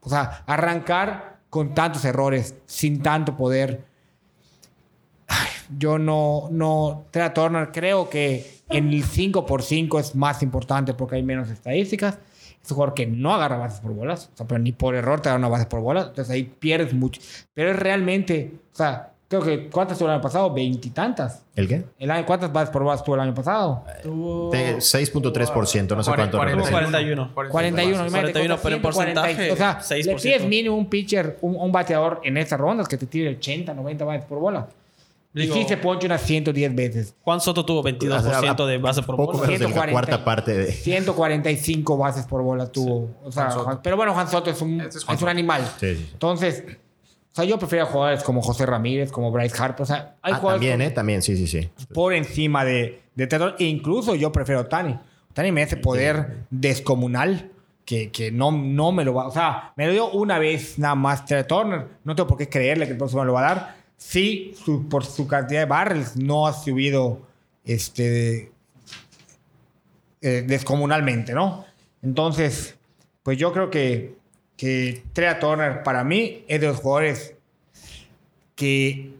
o 0.00 0.08
sea, 0.08 0.42
arrancar 0.46 1.38
con 1.50 1.74
tantos 1.74 2.04
errores, 2.04 2.54
sin 2.66 3.02
tanto 3.02 3.36
poder. 3.36 3.84
Yo 5.76 5.98
no, 5.98 6.48
no, 6.50 7.04
Trey 7.10 7.30
Turner 7.34 7.70
creo 7.72 8.08
que 8.08 8.60
en 8.70 8.88
el 8.92 9.04
5 9.04 9.44
por 9.46 9.62
5 9.62 9.98
es 9.98 10.14
más 10.14 10.42
importante 10.42 10.94
porque 10.94 11.16
hay 11.16 11.22
menos 11.22 11.50
estadísticas. 11.50 12.18
Es 12.62 12.70
un 12.70 12.76
jugador 12.76 12.94
que 12.94 13.06
no 13.06 13.34
agarra 13.34 13.56
bases 13.56 13.80
por 13.80 13.92
bolas, 13.92 14.30
o 14.34 14.36
sea, 14.36 14.46
pero 14.46 14.58
ni 14.58 14.72
por 14.72 14.94
error 14.94 15.20
te 15.20 15.28
da 15.28 15.36
una 15.36 15.48
base 15.48 15.66
por 15.66 15.80
bolas, 15.80 16.08
entonces 16.08 16.34
ahí 16.34 16.42
pierdes 16.44 16.92
mucho. 16.92 17.20
Pero 17.54 17.70
es 17.70 17.76
realmente, 17.78 18.52
o 18.72 18.76
sea, 18.76 19.12
Creo 19.28 19.42
que, 19.42 19.68
¿cuántas 19.68 19.98
tuvo 19.98 20.08
el 20.08 20.14
año 20.14 20.22
pasado? 20.22 20.54
Veintitantas. 20.54 21.44
¿El 21.54 21.68
qué? 21.68 21.84
El 21.98 22.10
año, 22.10 22.24
¿Cuántas 22.24 22.50
bases 22.50 22.70
por 22.70 22.82
bolas 22.82 23.04
tuvo 23.04 23.16
el 23.16 23.20
año 23.20 23.34
pasado? 23.34 23.84
Tuvo 24.02 24.50
De 24.50 24.76
6.3%, 24.78 25.94
no 25.94 26.02
sé 26.02 26.10
cuánto. 26.14 26.38
Cuarenta- 26.38 26.44
regresa. 26.64 26.70
41. 26.70 27.34
41. 27.34 28.06
imagínate, 28.06 28.32
41, 28.32 28.54
contra 28.54 28.62
pero 28.62 28.76
en 28.76 28.82
146. 28.82 29.36
porcentaje, 29.36 29.52
O 29.52 29.56
sea, 29.56 29.80
6%. 29.80 30.06
le 30.06 30.14
pides 30.16 30.48
mínimo 30.48 30.76
un 30.76 30.86
pitcher, 30.86 31.36
un, 31.42 31.56
un 31.56 31.70
bateador 31.70 32.22
en 32.24 32.38
esas 32.38 32.58
rondas 32.58 32.88
que 32.88 32.96
te 32.96 33.04
tire 33.04 33.28
80, 33.36 33.74
90 33.74 34.04
bases 34.06 34.24
por 34.24 34.38
bola. 34.38 34.66
Digo- 35.34 35.54
y 35.56 35.62
sí 35.62 35.68
se 35.68 35.76
ponche 35.76 36.06
unas 36.06 36.22
110 36.22 36.74
veces. 36.74 37.14
Juan 37.20 37.40
Soto 37.40 37.64
tuvo 37.64 37.82
22% 37.82 38.66
de 38.66 38.78
base 38.78 39.02
por 39.02 39.16
Poco 39.16 39.32
bola. 39.38 39.46
menos 39.46 39.60
de 39.60 39.64
la 39.66 39.72
140. 39.72 39.92
cuarta 39.92 40.24
parte 40.24 40.54
de... 40.56 40.72
145 40.72 41.96
bases 41.96 42.26
por 42.26 42.42
bola 42.42 42.66
tuvo. 42.70 43.10
O 43.24 43.30
sea, 43.32 43.50
Juan 43.50 43.80
pero 43.82 43.96
bueno, 43.96 44.14
Juan 44.14 44.28
Soto 44.28 44.50
es 44.50 44.60
un, 44.62 44.80
Este 44.80 44.98
es 44.98 45.06
es 45.08 45.22
un 45.22 45.28
animal. 45.28 45.62
Sí, 45.78 45.94
sí, 45.94 45.96
sí. 45.96 46.10
Entonces, 46.12 46.64
o 46.66 47.34
sea, 47.34 47.44
yo 47.44 47.58
prefiero 47.58 47.86
jugadores 47.86 48.22
como 48.24 48.40
José 48.42 48.66
Ramírez, 48.66 49.12
como 49.12 49.30
Bryce 49.30 49.54
Harper. 49.62 49.82
O 49.82 49.86
sea, 49.86 50.16
hay 50.22 50.32
Ah, 50.32 50.36
jugadores 50.36 50.60
también, 50.68 50.78
con- 50.78 50.82
¿eh? 50.82 50.90
También, 50.94 51.22
sí, 51.22 51.36
sí, 51.36 51.46
sí. 51.46 51.68
por 51.92 52.14
encima 52.14 52.64
de, 52.64 53.02
de 53.14 53.26
Taylor. 53.26 53.54
E 53.58 53.64
incluso 53.64 54.14
yo 54.14 54.32
prefiero 54.32 54.66
Tani. 54.66 54.98
Tani 55.34 55.52
me 55.52 55.62
hace 55.62 55.76
poder 55.76 56.38
descomunal 56.50 57.50
que, 57.84 58.10
que 58.10 58.30
no, 58.32 58.50
no 58.50 58.92
me 58.92 59.04
lo 59.04 59.14
va... 59.14 59.26
O 59.28 59.30
sea, 59.30 59.72
me 59.76 59.86
lo 59.86 59.92
dio 59.92 60.10
una 60.10 60.38
vez 60.38 60.78
nada 60.78 60.94
más 60.94 61.24
Trey 61.26 61.44
Turner. 61.46 61.86
No 62.04 62.14
tengo 62.14 62.26
por 62.26 62.38
qué 62.38 62.48
creerle 62.48 62.86
que 62.86 62.92
el 62.92 62.98
próximo 62.98 63.22
me 63.22 63.26
lo 63.26 63.34
va 63.34 63.40
a 63.48 63.54
dar. 63.54 63.77
Sí, 63.98 64.54
su- 64.64 64.88
por 64.88 65.04
su 65.04 65.26
cantidad 65.28 65.60
de 65.60 65.66
barrels 65.66 66.16
no 66.16 66.46
ha 66.46 66.52
subido 66.54 67.20
este, 67.64 68.50
eh, 70.22 70.44
descomunalmente, 70.46 71.34
¿no? 71.34 71.64
Entonces, 72.02 72.76
pues 73.22 73.36
yo 73.38 73.52
creo 73.52 73.70
que, 73.70 74.16
que 74.56 75.02
Trey 75.12 75.34
Turner 75.40 75.82
para 75.82 76.04
mí 76.04 76.44
es 76.48 76.60
de 76.60 76.68
los 76.68 76.78
jugadores 76.78 77.34
que 78.54 79.12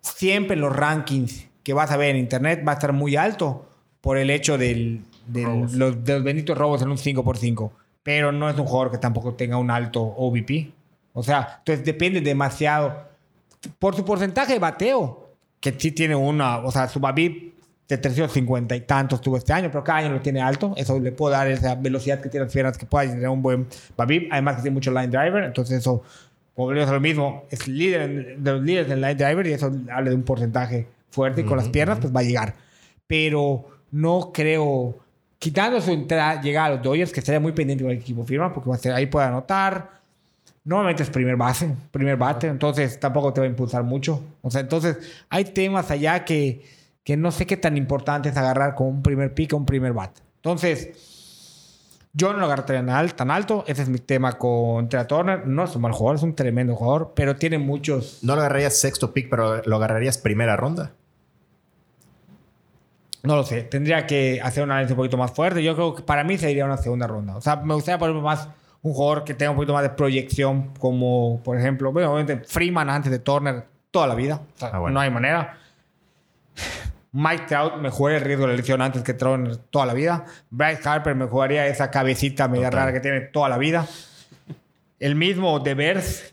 siempre 0.00 0.54
en 0.54 0.60
los 0.60 0.74
rankings 0.74 1.46
que 1.62 1.72
vas 1.72 1.90
a 1.90 1.96
ver 1.96 2.10
en 2.10 2.16
internet 2.18 2.62
va 2.66 2.72
a 2.72 2.74
estar 2.74 2.92
muy 2.92 3.16
alto 3.16 3.66
por 4.00 4.18
el 4.18 4.30
hecho 4.30 4.58
del, 4.58 5.02
del- 5.26 5.44
Robos. 5.46 5.72
los, 5.74 6.04
de 6.04 6.14
los 6.14 6.22
benditos 6.24 6.56
robos 6.56 6.82
en 6.82 6.88
un 6.90 6.98
5x5. 6.98 7.70
Pero 8.02 8.32
no 8.32 8.50
es 8.50 8.58
un 8.58 8.66
jugador 8.66 8.92
que 8.92 8.98
tampoco 8.98 9.32
tenga 9.34 9.56
un 9.56 9.70
alto 9.70 10.02
OVP. 10.02 10.70
O 11.14 11.22
sea, 11.22 11.56
entonces 11.60 11.84
depende 11.86 12.20
demasiado. 12.20 13.13
Por 13.78 13.94
su 13.94 14.04
porcentaje 14.04 14.54
de 14.54 14.58
bateo, 14.58 15.30
que 15.60 15.74
sí 15.78 15.92
tiene 15.92 16.14
una. 16.14 16.58
O 16.58 16.70
sea, 16.70 16.88
su 16.88 17.00
Babip 17.00 17.54
de 17.88 17.98
350 17.98 18.76
y 18.76 18.80
tantos 18.82 19.20
tuvo 19.20 19.36
este 19.36 19.52
año, 19.52 19.70
pero 19.70 19.84
cada 19.84 19.98
año 19.98 20.10
lo 20.10 20.20
tiene 20.20 20.40
alto. 20.40 20.74
Eso 20.76 20.98
le 20.98 21.12
puede 21.12 21.36
dar 21.36 21.48
esa 21.48 21.74
velocidad 21.74 22.20
que 22.20 22.28
tiene 22.28 22.46
las 22.46 22.52
piernas 22.52 22.78
que 22.78 22.86
pueda 22.86 23.08
generar 23.08 23.30
un 23.30 23.42
buen 23.42 23.66
Babip. 23.96 24.32
Además, 24.32 24.56
que 24.56 24.62
tiene 24.62 24.74
mucho 24.74 24.90
line 24.90 25.08
driver. 25.08 25.44
Entonces, 25.44 25.78
eso 25.78 26.02
volvemos 26.56 26.88
a 26.88 26.92
lo 26.92 27.00
mismo, 27.00 27.44
es 27.50 27.66
líder 27.66 28.38
de 28.38 28.52
los 28.52 28.62
líderes 28.62 28.90
en 28.90 29.00
line 29.00 29.14
driver 29.14 29.46
y 29.46 29.52
eso 29.52 29.72
habla 29.90 30.10
de 30.10 30.16
un 30.16 30.22
porcentaje 30.22 30.86
fuerte 31.10 31.42
y 31.42 31.44
con 31.44 31.56
las 31.56 31.68
piernas 31.68 31.98
pues 32.00 32.14
va 32.14 32.20
a 32.20 32.22
llegar. 32.22 32.54
Pero 33.06 33.66
no 33.90 34.30
creo, 34.32 34.98
quitando 35.38 35.80
su 35.80 35.90
entrada, 35.90 36.40
llegar 36.40 36.70
a 36.70 36.74
los 36.74 36.82
Dodgers, 36.82 37.12
que 37.12 37.20
estaría 37.20 37.40
muy 37.40 37.52
pendiente 37.52 37.84
con 37.84 37.92
el 37.92 37.98
equipo 37.98 38.24
firma, 38.24 38.52
porque 38.52 38.90
ahí 38.90 39.06
puede 39.06 39.26
anotar. 39.26 40.03
Normalmente 40.64 41.02
es 41.02 41.10
primer 41.10 41.36
base, 41.36 41.74
primer 41.90 42.16
bate, 42.16 42.46
entonces 42.46 42.98
tampoco 42.98 43.32
te 43.34 43.40
va 43.40 43.46
a 43.46 43.50
impulsar 43.50 43.82
mucho. 43.82 44.22
O 44.40 44.50
sea, 44.50 44.62
entonces 44.62 44.96
hay 45.28 45.44
temas 45.44 45.90
allá 45.90 46.24
que, 46.24 46.64
que 47.04 47.16
no 47.18 47.30
sé 47.32 47.46
qué 47.46 47.56
tan 47.58 47.76
importante 47.76 48.30
es 48.30 48.36
agarrar 48.38 48.74
con 48.74 48.86
un 48.86 49.02
primer 49.02 49.34
pick 49.34 49.52
o 49.52 49.58
un 49.58 49.66
primer 49.66 49.92
bate. 49.92 50.22
Entonces, 50.36 52.08
yo 52.14 52.32
no 52.32 52.38
lo 52.38 52.46
agarraría 52.46 52.76
tan, 52.78 52.88
al- 52.90 53.14
tan 53.14 53.30
alto. 53.30 53.64
Ese 53.66 53.82
es 53.82 53.88
mi 53.90 53.98
tema 53.98 54.38
con 54.38 54.88
Trey 54.88 55.06
Turner. 55.06 55.46
No 55.46 55.64
es 55.64 55.76
un 55.76 55.82
mal 55.82 55.92
jugador, 55.92 56.16
es 56.16 56.22
un 56.22 56.34
tremendo 56.34 56.74
jugador, 56.76 57.12
pero 57.14 57.36
tiene 57.36 57.58
muchos. 57.58 58.20
No 58.22 58.34
lo 58.34 58.40
agarrarías 58.40 58.74
sexto 58.78 59.12
pick, 59.12 59.28
pero 59.28 59.60
lo 59.66 59.76
agarrarías 59.76 60.16
primera 60.16 60.56
ronda. 60.56 60.92
No 63.22 63.36
lo 63.36 63.42
sé. 63.44 63.62
Tendría 63.62 64.06
que 64.06 64.40
hacer 64.42 64.62
un 64.64 64.70
análisis 64.70 64.92
un 64.92 64.96
poquito 64.98 65.16
más 65.16 65.32
fuerte. 65.32 65.62
Yo 65.62 65.74
creo 65.74 65.94
que 65.94 66.02
para 66.02 66.24
mí 66.24 66.36
sería 66.38 66.64
una 66.64 66.76
segunda 66.76 67.06
ronda. 67.06 67.36
O 67.36 67.40
sea, 67.40 67.56
me 67.56 67.74
gustaría 67.74 67.98
poner 67.98 68.14
más 68.22 68.48
un 68.84 68.92
jugador 68.92 69.24
que 69.24 69.34
tenga 69.34 69.50
un 69.50 69.56
poquito 69.56 69.72
más 69.72 69.82
de 69.82 69.88
proyección, 69.90 70.72
como 70.78 71.40
por 71.42 71.58
ejemplo, 71.58 71.90
bueno, 71.90 72.12
obviamente 72.12 72.46
Freeman 72.46 72.88
antes 72.90 73.10
de 73.10 73.18
Turner 73.18 73.64
toda 73.90 74.06
la 74.06 74.14
vida. 74.14 74.40
O 74.56 74.58
sea, 74.58 74.68
Ah, 74.72 74.78
bueno. 74.78 74.94
no 74.94 75.00
hay 75.00 75.10
manera. 75.10 75.58
Mike 77.12 77.44
Trout 77.48 77.76
me 77.76 77.90
jugaría 77.90 78.18
el 78.18 78.24
riesgo 78.24 78.44
de 78.46 78.52
la 78.52 78.56
lesión 78.56 78.82
antes 78.82 79.02
que 79.02 79.14
Turner 79.14 79.56
toda 79.56 79.86
la 79.86 79.94
vida. 79.94 80.24
Bryce 80.50 80.88
Harper 80.88 81.14
me 81.14 81.26
jugaría 81.26 81.66
esa 81.66 81.90
cabecita 81.90 82.48
media 82.48 82.66
Total. 82.70 82.80
rara 82.86 82.92
que 82.92 83.00
tiene 83.00 83.20
toda 83.20 83.48
la 83.48 83.56
vida. 83.56 83.86
El 84.98 85.14
mismo 85.14 85.60
de 85.60 85.74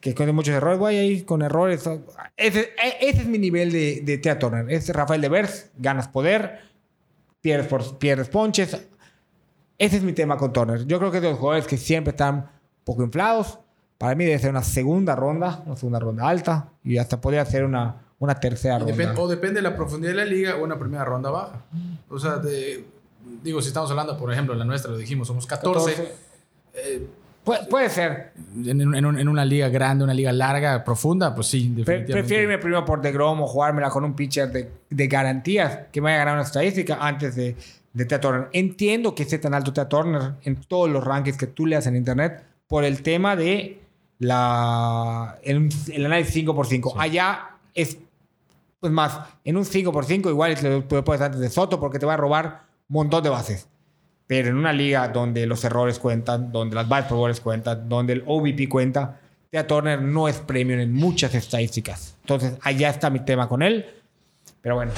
que 0.01 0.13
tiene 0.13 0.31
muchos 0.31 0.53
errores, 0.55 0.79
voy 0.79 0.95
ahí 0.97 1.21
con 1.21 1.41
errores. 1.43 1.87
Ese, 2.35 2.59
e- 2.83 2.97
ese 3.09 3.21
es 3.21 3.27
mi 3.27 3.37
nivel 3.37 3.71
de, 3.71 4.01
de 4.03 4.17
Tea 4.17 4.39
Turner. 4.39 4.69
Es 4.71 4.89
Rafael 4.89 5.21
de 5.21 5.29
ganas 5.77 6.07
poder, 6.07 6.59
pierdes, 7.41 7.67
por, 7.67 7.97
pierdes 7.97 8.29
ponches. 8.29 8.87
Ese 9.77 9.97
es 9.97 10.03
mi 10.03 10.13
tema 10.13 10.37
con 10.37 10.53
Turner. 10.53 10.85
Yo 10.85 10.99
creo 10.99 11.11
que 11.11 11.17
es 11.17 11.23
de 11.23 11.29
los 11.31 11.39
jugadores 11.39 11.67
que 11.67 11.77
siempre 11.77 12.11
están 12.11 12.35
un 12.35 12.43
poco 12.83 13.03
inflados. 13.03 13.59
Para 13.97 14.15
mí 14.15 14.25
debe 14.25 14.39
ser 14.39 14.49
una 14.51 14.63
segunda 14.63 15.15
ronda, 15.15 15.61
una 15.65 15.75
segunda 15.75 15.99
ronda 15.99 16.27
alta, 16.27 16.69
y 16.83 16.97
hasta 16.97 17.19
podría 17.21 17.45
ser 17.45 17.63
una, 17.65 17.95
una 18.19 18.35
tercera 18.35 18.79
ronda. 18.79 19.13
o 19.17 19.27
depende 19.27 19.55
de 19.55 19.61
la 19.69 19.75
profundidad 19.75 20.11
de 20.13 20.17
la 20.17 20.25
liga 20.25 20.55
o 20.57 20.63
una 20.63 20.77
primera 20.79 21.05
ronda 21.05 21.29
baja. 21.29 21.61
O 22.09 22.17
sea, 22.19 22.37
de- 22.37 22.85
digo, 23.43 23.61
si 23.61 23.67
estamos 23.69 23.89
hablando, 23.91 24.17
por 24.17 24.31
ejemplo, 24.31 24.55
la 24.55 24.65
nuestra, 24.65 24.91
lo 24.91 24.97
dijimos, 24.97 25.27
somos 25.27 25.45
14. 25.45 25.91
14. 25.93 26.13
eh, 26.73 27.07
Pu- 27.45 27.67
puede 27.69 27.89
ser. 27.89 28.33
en, 28.55 28.81
en- 28.81 28.95
en 28.95 29.05
un- 29.05 29.17
en 29.19 29.27
una 29.27 29.43
liga 29.45 29.67
grande, 29.69 30.03
una 30.03 30.13
liga 30.13 30.31
larga, 30.31 30.83
profunda, 30.83 31.33
pues 31.33 31.47
sí, 31.47 31.61
Pre- 31.69 31.69
definitivamente. 31.77 32.13
prefiero 32.13 32.43
irme 32.43 32.57
primero 32.59 32.85
por 32.85 33.01
DeGrom 33.01 33.41
o 33.41 33.47
jugármela 33.47 33.89
con 33.89 34.03
un 34.03 34.15
pitcher 34.15 34.51
de, 34.51 34.71
de 34.89 35.07
garantías 35.07 35.79
que 35.91 36.01
me 36.01 36.05
vaya 36.05 36.15
a 36.15 36.19
ganar 36.19 36.33
una 36.35 36.43
estadística 36.43 36.97
antes 36.99 37.35
de, 37.35 37.55
de 37.93 38.05
Tea 38.05 38.19
Turner. 38.19 38.49
Entiendo 38.53 39.13
que 39.15 39.23
esté 39.23 39.39
tan 39.39 39.53
alto 39.53 39.73
Tea 39.73 39.89
Turner 39.89 40.33
en 40.43 40.55
todos 40.61 40.89
los 40.89 41.03
rankings 41.03 41.37
que 41.37 41.47
tú 41.47 41.65
leas 41.65 41.87
en 41.87 41.95
internet 41.95 42.43
por 42.67 42.83
el 42.83 43.01
tema 43.01 43.35
de 43.35 43.81
la, 44.19 45.37
el, 45.43 45.69
el 45.91 46.05
análisis 46.05 46.45
5x5. 46.45 46.93
Allá 46.97 47.57
es, 47.73 47.97
pues 48.79 48.93
más, 48.93 49.19
en 49.43 49.57
un 49.57 49.65
5x5 49.65 50.29
igual 50.29 50.57
lo 50.61 51.03
puedes 51.03 51.21
antes 51.21 51.39
de 51.39 51.49
Soto 51.49 51.79
porque 51.79 51.99
te 51.99 52.05
va 52.05 52.13
a 52.13 52.17
robar 52.17 52.63
un 52.89 52.93
montón 52.93 53.23
de 53.23 53.29
bases. 53.29 53.67
Pero 54.27 54.49
en 54.49 54.55
una 54.55 54.71
liga 54.71 55.09
donde 55.09 55.45
los 55.45 55.63
errores 55.65 55.99
cuentan, 55.99 56.51
donde 56.51 56.75
las 56.75 56.87
bases 56.87 57.09
por 57.09 57.39
cuentan, 57.41 57.89
donde 57.89 58.13
el 58.13 58.23
OVP 58.25 58.69
cuenta, 58.69 59.19
Tea 59.49 59.67
Turner 59.67 60.01
no 60.01 60.29
es 60.29 60.37
premium 60.37 60.79
en 60.79 60.93
muchas 60.93 61.35
estadísticas. 61.35 62.15
Entonces, 62.21 62.53
allá 62.61 62.89
está 62.89 63.09
mi 63.09 63.19
tema 63.19 63.49
con 63.49 63.61
él. 63.61 63.85
Pero 64.61 64.75
bueno. 64.75 64.91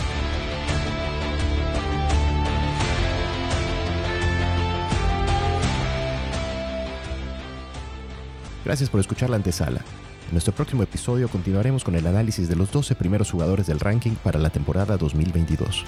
Gracias 8.66 8.90
por 8.90 9.00
escuchar 9.00 9.30
la 9.30 9.36
antesala. 9.36 9.82
En 10.28 10.32
nuestro 10.32 10.54
próximo 10.54 10.84
episodio 10.84 11.28
continuaremos 11.28 11.84
con 11.84 11.96
el 11.96 12.08
análisis 12.08 12.48
de 12.48 12.56
los 12.56 12.72
12 12.72 12.96
primeros 12.96 13.30
jugadores 13.30 13.68
del 13.68 13.80
ranking 13.80 14.16
para 14.24 14.40
la 14.40 14.50
temporada 14.50 14.98
2022. 14.98 15.86